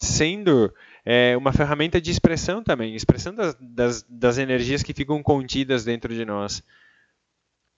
sendo 0.00 0.72
é, 1.04 1.36
uma 1.36 1.52
ferramenta 1.52 2.00
de 2.00 2.10
expressão 2.10 2.62
também, 2.62 2.94
expressão 2.94 3.34
das, 3.34 3.56
das, 3.60 4.02
das 4.08 4.38
energias 4.38 4.82
que 4.82 4.94
ficam 4.94 5.22
contidas 5.22 5.84
dentro 5.84 6.14
de 6.14 6.24
nós. 6.24 6.62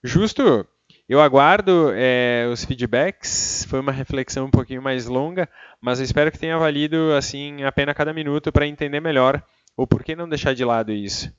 Justo, 0.03 0.67
eu 1.07 1.21
aguardo 1.21 1.91
é, 1.93 2.47
os 2.51 2.65
feedbacks. 2.65 3.65
Foi 3.69 3.79
uma 3.79 3.91
reflexão 3.91 4.45
um 4.45 4.51
pouquinho 4.51 4.81
mais 4.81 5.05
longa, 5.05 5.49
mas 5.81 5.99
eu 5.99 6.05
espero 6.05 6.31
que 6.31 6.39
tenha 6.39 6.57
valido 6.57 7.13
assim 7.13 7.63
a 7.63 7.71
pena 7.71 7.93
cada 7.93 8.13
minuto 8.13 8.51
para 8.51 8.67
entender 8.67 8.99
melhor 8.99 9.43
o 9.75 9.87
porquê 9.87 10.15
não 10.15 10.29
deixar 10.29 10.53
de 10.53 10.63
lado 10.63 10.91
isso. 10.91 11.31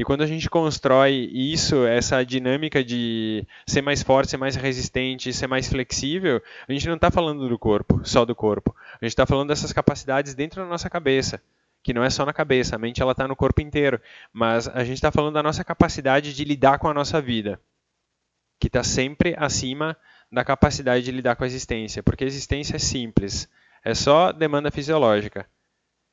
E 0.00 0.02
quando 0.02 0.22
a 0.22 0.26
gente 0.26 0.48
constrói 0.48 1.28
isso, 1.30 1.84
essa 1.84 2.24
dinâmica 2.24 2.82
de 2.82 3.46
ser 3.66 3.82
mais 3.82 4.02
forte, 4.02 4.30
ser 4.30 4.38
mais 4.38 4.56
resistente, 4.56 5.30
ser 5.30 5.46
mais 5.46 5.68
flexível, 5.68 6.42
a 6.66 6.72
gente 6.72 6.88
não 6.88 6.94
está 6.94 7.10
falando 7.10 7.46
do 7.46 7.58
corpo, 7.58 8.00
só 8.02 8.24
do 8.24 8.34
corpo. 8.34 8.74
A 8.94 9.04
gente 9.04 9.12
está 9.12 9.26
falando 9.26 9.48
dessas 9.48 9.74
capacidades 9.74 10.32
dentro 10.34 10.62
da 10.62 10.66
nossa 10.66 10.88
cabeça, 10.88 11.38
que 11.82 11.92
não 11.92 12.02
é 12.02 12.08
só 12.08 12.24
na 12.24 12.32
cabeça, 12.32 12.76
a 12.76 12.78
mente 12.78 13.02
ela 13.02 13.12
está 13.12 13.28
no 13.28 13.36
corpo 13.36 13.60
inteiro. 13.60 14.00
Mas 14.32 14.66
a 14.68 14.82
gente 14.84 14.94
está 14.94 15.12
falando 15.12 15.34
da 15.34 15.42
nossa 15.42 15.62
capacidade 15.62 16.32
de 16.32 16.44
lidar 16.44 16.78
com 16.78 16.88
a 16.88 16.94
nossa 16.94 17.20
vida, 17.20 17.60
que 18.58 18.68
está 18.68 18.82
sempre 18.82 19.34
acima 19.36 19.94
da 20.32 20.42
capacidade 20.42 21.04
de 21.04 21.12
lidar 21.12 21.36
com 21.36 21.44
a 21.44 21.46
existência, 21.46 22.02
porque 22.02 22.24
a 22.24 22.26
existência 22.26 22.76
é 22.76 22.78
simples, 22.78 23.46
é 23.84 23.92
só 23.92 24.32
demanda 24.32 24.70
fisiológica. 24.70 25.46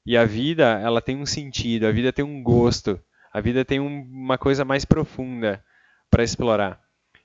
E 0.06 0.18
a 0.18 0.26
vida, 0.26 0.78
ela 0.78 1.02
tem 1.02 1.16
um 1.16 1.26
sentido, 1.26 1.88
a 1.88 1.92
vida 1.92 2.12
tem 2.12 2.26
um 2.26 2.44
gosto. 2.44 3.00
A 3.32 3.42
vida 3.42 3.66
tem 3.66 3.80
um, 3.80 4.02
uma 4.02 4.38
coisa 4.38 4.66
mais 4.66 4.86
profunda 4.86 5.64
para 6.10 6.24
explorar. 6.24 6.80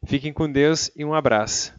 Fiquem 0.05 0.33
com 0.33 0.51
Deus 0.51 0.91
e 0.97 1.05
um 1.05 1.15
abraço. 1.15 1.75